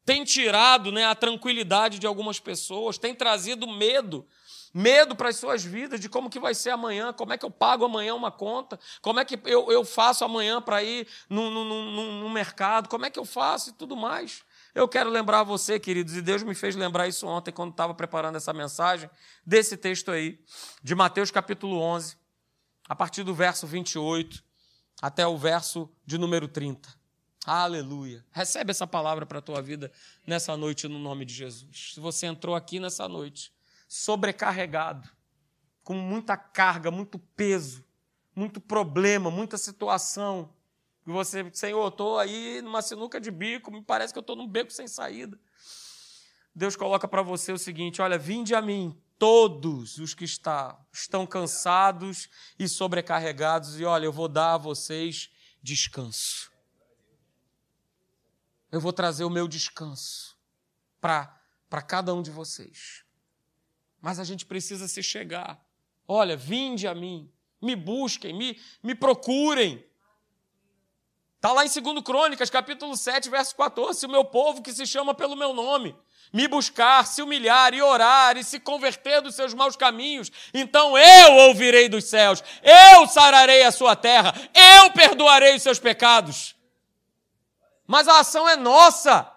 tem 0.03 0.25
tirado 0.25 0.91
né, 0.91 1.05
a 1.05 1.15
tranquilidade 1.15 1.99
de 1.99 2.07
algumas 2.07 2.41
pessoas, 2.41 2.97
tem 2.97 3.15
trazido 3.15 3.69
medo 3.69 4.27
medo 4.75 5.15
para 5.15 5.29
as 5.29 5.37
suas 5.37 5.63
vidas 5.63 6.01
de 6.01 6.09
como 6.09 6.29
que 6.29 6.41
vai 6.41 6.53
ser 6.53 6.71
amanhã, 6.71 7.13
como 7.13 7.33
é 7.33 7.39
que 7.39 7.45
eu 7.45 7.51
pago 7.51 7.85
amanhã 7.85 8.13
uma 8.13 8.33
conta, 8.33 8.79
como 9.01 9.21
é 9.21 9.25
que 9.25 9.39
eu, 9.45 9.71
eu 9.71 9.85
faço 9.85 10.25
amanhã 10.25 10.61
para 10.61 10.83
ir 10.83 11.07
no, 11.31 11.49
no, 11.49 11.65
no, 11.65 12.21
no, 12.21 12.29
mercado, 12.29 12.89
como 12.89 13.07
é 13.07 13.11
que 13.11 13.19
eu 13.19 13.25
faço 13.25 13.71
e 13.71 13.73
tudo 13.73 13.97
mais. 13.97 14.43
Eu 14.75 14.89
quero 14.89 15.09
lembrar 15.09 15.45
você, 15.45 15.79
queridos, 15.79 16.17
e 16.17 16.21
Deus 16.21 16.43
me 16.43 16.53
fez 16.53 16.75
lembrar 16.75 17.07
isso 17.07 17.29
ontem, 17.29 17.53
quando 17.53 17.71
estava 17.71 17.95
preparando 17.95 18.37
essa 18.37 18.53
mensagem, 18.53 19.09
desse 19.47 19.77
texto 19.77 20.11
aí, 20.11 20.43
de 20.83 20.97
Mateus 20.97 21.31
capítulo 21.31 21.81
11, 21.81 22.17
a 22.89 22.97
partir 22.97 23.23
do 23.23 23.33
verso 23.33 23.69
28 23.69 24.43
até 25.01 25.25
o 25.27 25.39
verso 25.39 25.89
de 26.05 26.19
número 26.19 26.49
30. 26.49 26.89
Aleluia. 27.47 28.25
Recebe 28.33 28.73
essa 28.73 28.87
palavra 28.87 29.25
para 29.25 29.39
a 29.39 29.43
tua 29.43 29.63
vida 29.63 29.93
nessa 30.27 30.57
noite, 30.57 30.89
no 30.89 30.99
nome 30.99 31.25
de 31.25 31.35
Jesus. 31.35 31.93
Se 31.95 32.01
você 32.01 32.27
entrou 32.27 32.57
aqui 32.57 32.81
nessa 32.81 33.07
noite 33.07 33.53
sobrecarregado, 33.87 35.09
com 35.85 35.95
muita 35.95 36.37
carga, 36.37 36.91
muito 36.91 37.19
peso, 37.19 37.85
muito 38.35 38.61
problema, 38.61 39.31
muita 39.31 39.57
situação, 39.57 40.53
você, 41.13 41.51
Senhor, 41.53 41.87
estou 41.89 42.19
aí 42.19 42.63
numa 42.63 42.81
sinuca 42.81 43.21
de 43.21 43.31
bico, 43.31 43.71
me 43.71 43.83
parece 43.83 44.13
que 44.13 44.19
eu 44.19 44.23
estou 44.23 44.37
num 44.37 44.49
beco 44.49 44.73
sem 44.73 44.89
saída. 44.89 45.39
Deus 46.55 46.77
coloca 46.77 47.07
para 47.07 47.23
você 47.23 47.53
o 47.53 47.59
seguinte: 47.59 48.01
olha, 48.01 48.17
vinde 48.17 48.55
a 48.55 48.63
mim, 48.63 48.99
todos 49.19 49.99
os 49.99 50.15
que 50.15 50.25
está, 50.25 50.79
estão 50.93 51.27
cansados 51.27 52.29
e 52.59 52.69
sobrecarregados, 52.69 53.79
e 53.79 53.85
olha, 53.85 54.07
eu 54.07 54.13
vou 54.13 54.29
dar 54.29 54.55
a 54.55 54.59
vocês 54.59 55.31
descanso. 55.63 56.51
Eu 58.71 58.81
vou 58.81 58.93
trazer 58.93 59.25
o 59.25 59.31
meu 59.31 59.47
descanso 59.47 60.37
para 61.01 61.83
cada 61.87 62.15
um 62.15 62.23
de 62.23 62.31
vocês. 62.31 63.05
Mas 64.01 64.19
a 64.19 64.25
gente 64.25 64.45
precisa 64.45 64.89
se 64.89 65.03
chegar. 65.03 65.65
Olha, 66.07 66.37
vinde 66.37 66.87
a 66.87 66.95
mim, 66.95 67.33
me 67.63 67.77
busquem, 67.77 68.37
me, 68.37 68.61
me 68.83 68.95
procurem. 68.95 69.85
Está 71.45 71.53
lá 71.53 71.63
em 71.63 71.69
2 71.69 72.03
Crônicas, 72.03 72.49
capítulo 72.49 72.97
7, 72.97 73.29
verso 73.29 73.55
14. 73.55 74.07
O 74.07 74.09
meu 74.09 74.25
povo 74.25 74.63
que 74.63 74.73
se 74.73 74.87
chama 74.87 75.13
pelo 75.13 75.37
meu 75.37 75.53
nome 75.53 75.95
me 76.33 76.49
buscar, 76.49 77.07
se 77.07 77.21
humilhar 77.21 77.75
e 77.75 77.83
orar 77.83 78.39
e 78.39 78.43
se 78.43 78.59
converter 78.59 79.21
dos 79.21 79.35
seus 79.35 79.53
maus 79.53 79.77
caminhos, 79.77 80.33
então 80.55 80.97
eu 80.97 81.33
ouvirei 81.47 81.87
dos 81.87 82.05
céus, 82.05 82.43
eu 82.63 83.07
sararei 83.07 83.63
a 83.63 83.71
sua 83.71 83.95
terra, 83.95 84.35
eu 84.55 84.91
perdoarei 84.93 85.55
os 85.55 85.63
seus 85.63 85.79
pecados. 85.79 86.57
Mas 87.87 88.09
a 88.09 88.21
ação 88.21 88.49
é 88.49 88.57
nossa. 88.57 89.31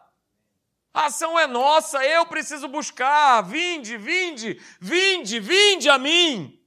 A 0.93 1.07
ação 1.07 1.37
é 1.37 1.45
nossa, 1.45 2.05
eu 2.05 2.25
preciso 2.25 2.69
buscar. 2.69 3.41
Vinde, 3.41 3.97
vinde, 3.97 4.61
vinde, 4.79 5.41
vinde 5.41 5.89
a 5.89 5.97
mim. 5.97 6.57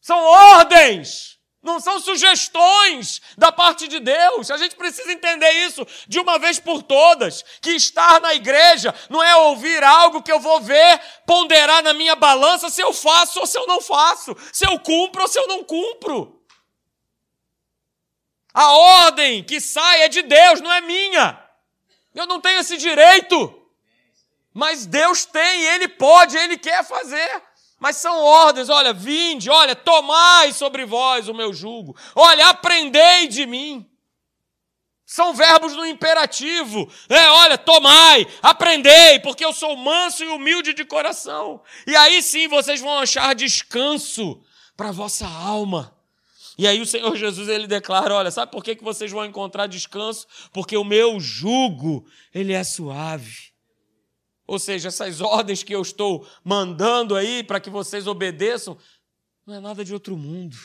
São 0.00 0.18
ordens 0.18 1.33
não 1.64 1.80
são 1.80 1.98
sugestões 1.98 3.22
da 3.36 3.50
parte 3.50 3.88
de 3.88 3.98
Deus. 3.98 4.50
A 4.50 4.58
gente 4.58 4.76
precisa 4.76 5.10
entender 5.10 5.50
isso 5.66 5.84
de 6.06 6.20
uma 6.20 6.38
vez 6.38 6.60
por 6.60 6.82
todas. 6.82 7.42
Que 7.60 7.70
estar 7.70 8.20
na 8.20 8.34
igreja 8.34 8.94
não 9.08 9.22
é 9.22 9.34
ouvir 9.34 9.82
algo 9.82 10.22
que 10.22 10.30
eu 10.30 10.38
vou 10.38 10.60
ver, 10.60 11.00
ponderar 11.26 11.82
na 11.82 11.94
minha 11.94 12.14
balança 12.14 12.68
se 12.68 12.82
eu 12.82 12.92
faço 12.92 13.40
ou 13.40 13.46
se 13.46 13.58
eu 13.58 13.66
não 13.66 13.80
faço, 13.80 14.36
se 14.52 14.66
eu 14.66 14.78
cumpro 14.78 15.22
ou 15.22 15.28
se 15.28 15.38
eu 15.38 15.48
não 15.48 15.64
cumpro. 15.64 16.40
A 18.52 18.70
ordem 18.72 19.42
que 19.42 19.60
sai 19.60 20.02
é 20.02 20.08
de 20.08 20.22
Deus, 20.22 20.60
não 20.60 20.70
é 20.70 20.82
minha. 20.82 21.42
Eu 22.14 22.26
não 22.26 22.40
tenho 22.40 22.60
esse 22.60 22.76
direito. 22.76 23.62
Mas 24.52 24.86
Deus 24.86 25.24
tem, 25.24 25.64
Ele 25.64 25.88
pode, 25.88 26.36
Ele 26.36 26.56
quer 26.56 26.84
fazer. 26.84 27.42
Mas 27.84 27.98
são 27.98 28.18
ordens, 28.24 28.70
olha, 28.70 28.94
vinde, 28.94 29.50
olha, 29.50 29.76
tomai 29.76 30.54
sobre 30.54 30.86
vós 30.86 31.28
o 31.28 31.34
meu 31.34 31.52
jugo, 31.52 31.94
olha, 32.14 32.48
aprendei 32.48 33.28
de 33.28 33.44
mim. 33.44 33.86
São 35.04 35.34
verbos 35.34 35.76
no 35.76 35.84
imperativo. 35.84 36.90
É, 37.10 37.28
olha, 37.28 37.58
tomai, 37.58 38.26
aprendei, 38.40 39.20
porque 39.20 39.44
eu 39.44 39.52
sou 39.52 39.76
manso 39.76 40.24
e 40.24 40.28
humilde 40.28 40.72
de 40.72 40.82
coração. 40.86 41.60
E 41.86 41.94
aí 41.94 42.22
sim 42.22 42.48
vocês 42.48 42.80
vão 42.80 43.00
achar 43.00 43.34
descanso 43.34 44.42
para 44.74 44.88
a 44.88 44.92
vossa 44.92 45.26
alma. 45.26 45.94
E 46.56 46.66
aí 46.66 46.80
o 46.80 46.86
Senhor 46.86 47.14
Jesus 47.14 47.50
ele 47.50 47.66
declara, 47.66 48.14
olha, 48.14 48.30
sabe 48.30 48.50
por 48.50 48.64
que, 48.64 48.76
que 48.76 48.82
vocês 48.82 49.12
vão 49.12 49.26
encontrar 49.26 49.66
descanso? 49.66 50.26
Porque 50.54 50.74
o 50.74 50.84
meu 50.84 51.20
jugo, 51.20 52.06
ele 52.32 52.54
é 52.54 52.64
suave. 52.64 53.53
Ou 54.46 54.58
seja, 54.58 54.88
essas 54.88 55.20
ordens 55.20 55.62
que 55.62 55.74
eu 55.74 55.80
estou 55.80 56.28
mandando 56.42 57.16
aí 57.16 57.42
para 57.42 57.60
que 57.60 57.70
vocês 57.70 58.06
obedeçam, 58.06 58.76
não 59.46 59.54
é 59.54 59.60
nada 59.60 59.84
de 59.84 59.92
outro 59.92 60.16
mundo. 60.16 60.56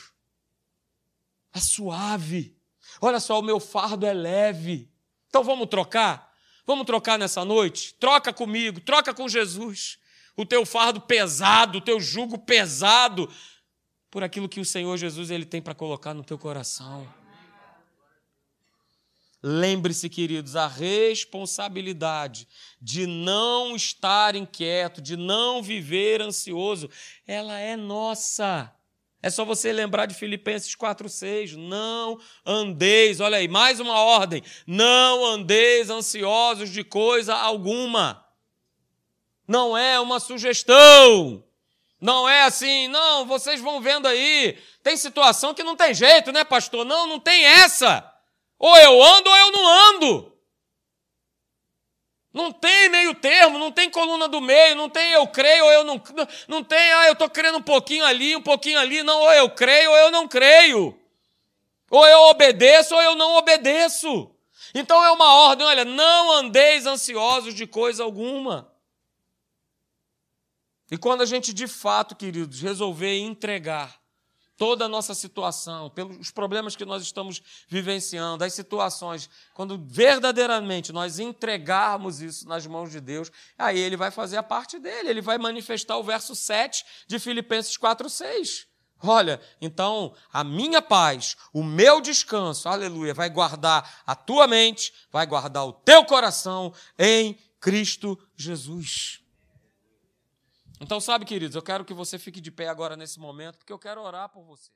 É 1.54 1.60
suave. 1.60 2.56
Olha 3.02 3.20
só, 3.20 3.40
o 3.40 3.44
meu 3.44 3.60
fardo 3.60 4.06
é 4.06 4.14
leve. 4.14 4.92
Então 5.28 5.44
vamos 5.44 5.68
trocar? 5.68 6.34
Vamos 6.66 6.86
trocar 6.86 7.18
nessa 7.18 7.44
noite? 7.46 7.96
Troca 7.96 8.34
comigo, 8.34 8.80
troca 8.82 9.14
com 9.14 9.28
Jesus. 9.28 9.98
O 10.36 10.46
teu 10.46 10.66
fardo 10.66 11.02
pesado, 11.02 11.80
o 11.80 11.82
teu 11.82 12.00
jugo 12.00 12.38
pesado, 12.38 13.30
por 14.12 14.24
aquilo 14.24 14.50
que 14.50 14.60
o 14.60 14.66
Senhor 14.66 14.96
Jesus 14.98 15.32
ele 15.32 15.46
tem 15.46 15.62
para 15.62 15.76
colocar 15.76 16.14
no 16.14 16.24
teu 16.24 16.38
coração. 16.38 17.08
Lembre-se, 19.42 20.10
queridos, 20.10 20.58
a 20.58 20.68
responsabilidade 20.68 22.48
de 22.82 23.08
não 23.08 23.74
estar 23.76 24.36
inquieto, 24.36 25.02
de 25.02 25.16
não 25.16 25.64
viver 25.64 26.22
ansioso, 26.22 26.90
ela 27.26 27.58
é 27.58 27.78
nossa. 27.78 28.74
É 29.22 29.30
só 29.30 29.46
você 29.46 29.72
lembrar 29.72 30.06
de 30.06 30.16
Filipenses 30.16 30.76
4,6. 30.76 31.56
Não 31.56 32.20
andeis, 32.46 33.20
olha 33.20 33.38
aí, 33.38 33.48
mais 33.48 33.80
uma 33.80 34.00
ordem. 34.00 34.44
Não 34.68 35.26
andeis 35.26 35.90
ansiosos 35.90 36.70
de 36.70 36.84
coisa 36.84 37.34
alguma. 37.34 38.26
Não 39.48 39.78
é 39.78 40.00
uma 40.00 40.20
sugestão. 40.20 41.44
Não 42.00 42.30
é 42.30 42.44
assim, 42.44 42.88
não, 42.88 43.26
vocês 43.26 43.60
vão 43.60 43.82
vendo 43.82 44.08
aí. 44.08 44.58
Tem 44.82 44.96
situação 44.96 45.54
que 45.54 45.64
não 45.64 45.76
tem 45.76 45.94
jeito, 45.94 46.32
né, 46.32 46.46
pastor? 46.46 46.86
Não, 46.86 47.08
não 47.08 47.20
tem 47.20 47.44
essa. 47.44 48.19
Ou 48.60 48.78
eu 48.78 49.02
ando 49.02 49.30
ou 49.30 49.38
eu 49.38 49.52
não 49.54 49.68
ando. 49.68 50.40
Não 52.32 52.52
tem 52.52 52.90
meio 52.90 53.16
termo, 53.16 53.58
não 53.58 53.72
tem 53.72 53.90
coluna 53.90 54.28
do 54.28 54.40
meio, 54.40 54.76
não 54.76 54.90
tem 54.90 55.12
eu 55.14 55.26
creio 55.28 55.64
ou 55.64 55.72
eu 55.72 55.84
não. 55.84 56.02
Não 56.48 56.64
tem, 56.64 56.78
ah, 56.78 57.08
eu 57.08 57.14
estou 57.14 57.30
crendo 57.30 57.58
um 57.58 57.62
pouquinho 57.62 58.06
ali, 58.06 58.36
um 58.36 58.42
pouquinho 58.42 58.78
ali. 58.78 59.02
Não, 59.02 59.20
ou 59.20 59.34
eu 59.34 59.50
creio 59.50 59.90
ou 59.90 59.98
eu 59.98 60.12
não 60.12 60.28
creio. 60.28 61.00
Ou 61.90 62.06
eu 62.06 62.20
obedeço 62.26 62.94
ou 62.94 63.02
eu 63.02 63.16
não 63.16 63.38
obedeço. 63.38 64.30
Então 64.76 65.04
é 65.04 65.10
uma 65.10 65.34
ordem, 65.48 65.66
olha, 65.66 65.84
não 65.84 66.32
andeis 66.34 66.86
ansiosos 66.86 67.56
de 67.56 67.66
coisa 67.66 68.04
alguma. 68.04 68.72
E 70.92 70.98
quando 70.98 71.22
a 71.22 71.26
gente 71.26 71.54
de 71.54 71.68
fato, 71.68 72.16
queridos, 72.16 72.62
resolver 72.62 73.18
entregar 73.18 73.99
toda 74.60 74.86
a 74.86 74.90
nossa 74.90 75.16
situação, 75.16 75.90
pelos 75.90 76.32
problemas 76.32 76.76
que 76.76 76.84
nós 76.84 77.02
estamos 77.02 77.42
vivenciando, 77.70 78.44
as 78.44 78.54
situações, 78.54 79.30
quando 79.54 79.82
verdadeiramente 79.88 80.92
nós 80.92 81.18
entregarmos 81.18 82.22
isso 82.22 82.46
nas 82.46 82.68
mãos 82.68 82.92
de 82.92 83.00
Deus, 83.00 83.32
aí 83.58 83.80
ele 83.80 83.96
vai 83.96 84.12
fazer 84.12 84.36
a 84.36 84.44
parte 84.44 84.78
dele, 84.78 85.10
ele 85.10 85.22
vai 85.22 85.38
manifestar 85.38 85.98
o 85.98 86.04
verso 86.04 86.36
7 86.36 86.86
de 87.08 87.18
Filipenses 87.18 87.78
4:6. 87.78 88.68
Olha, 89.02 89.40
então 89.62 90.14
a 90.32 90.44
minha 90.44 90.82
paz, 90.82 91.38
o 91.54 91.64
meu 91.64 92.02
descanso, 92.02 92.68
aleluia, 92.68 93.14
vai 93.14 93.30
guardar 93.30 94.02
a 94.06 94.14
tua 94.14 94.46
mente, 94.46 94.94
vai 95.10 95.26
guardar 95.26 95.66
o 95.66 95.72
teu 95.72 96.04
coração 96.04 96.74
em 96.98 97.40
Cristo 97.62 98.20
Jesus. 98.36 99.19
Então, 100.80 101.00
sabe, 101.02 101.26
queridos, 101.26 101.56
eu 101.56 101.62
quero 101.62 101.84
que 101.84 101.94
você 101.94 102.18
fique 102.18 102.40
de 102.40 102.52
pé 102.52 102.68
agora 102.70 102.96
nesse 102.96 103.20
momento, 103.20 103.58
porque 103.58 103.74
eu 103.74 103.80
quero 103.80 104.02
orar 104.02 104.30
por 104.30 104.44
você. 104.44 104.72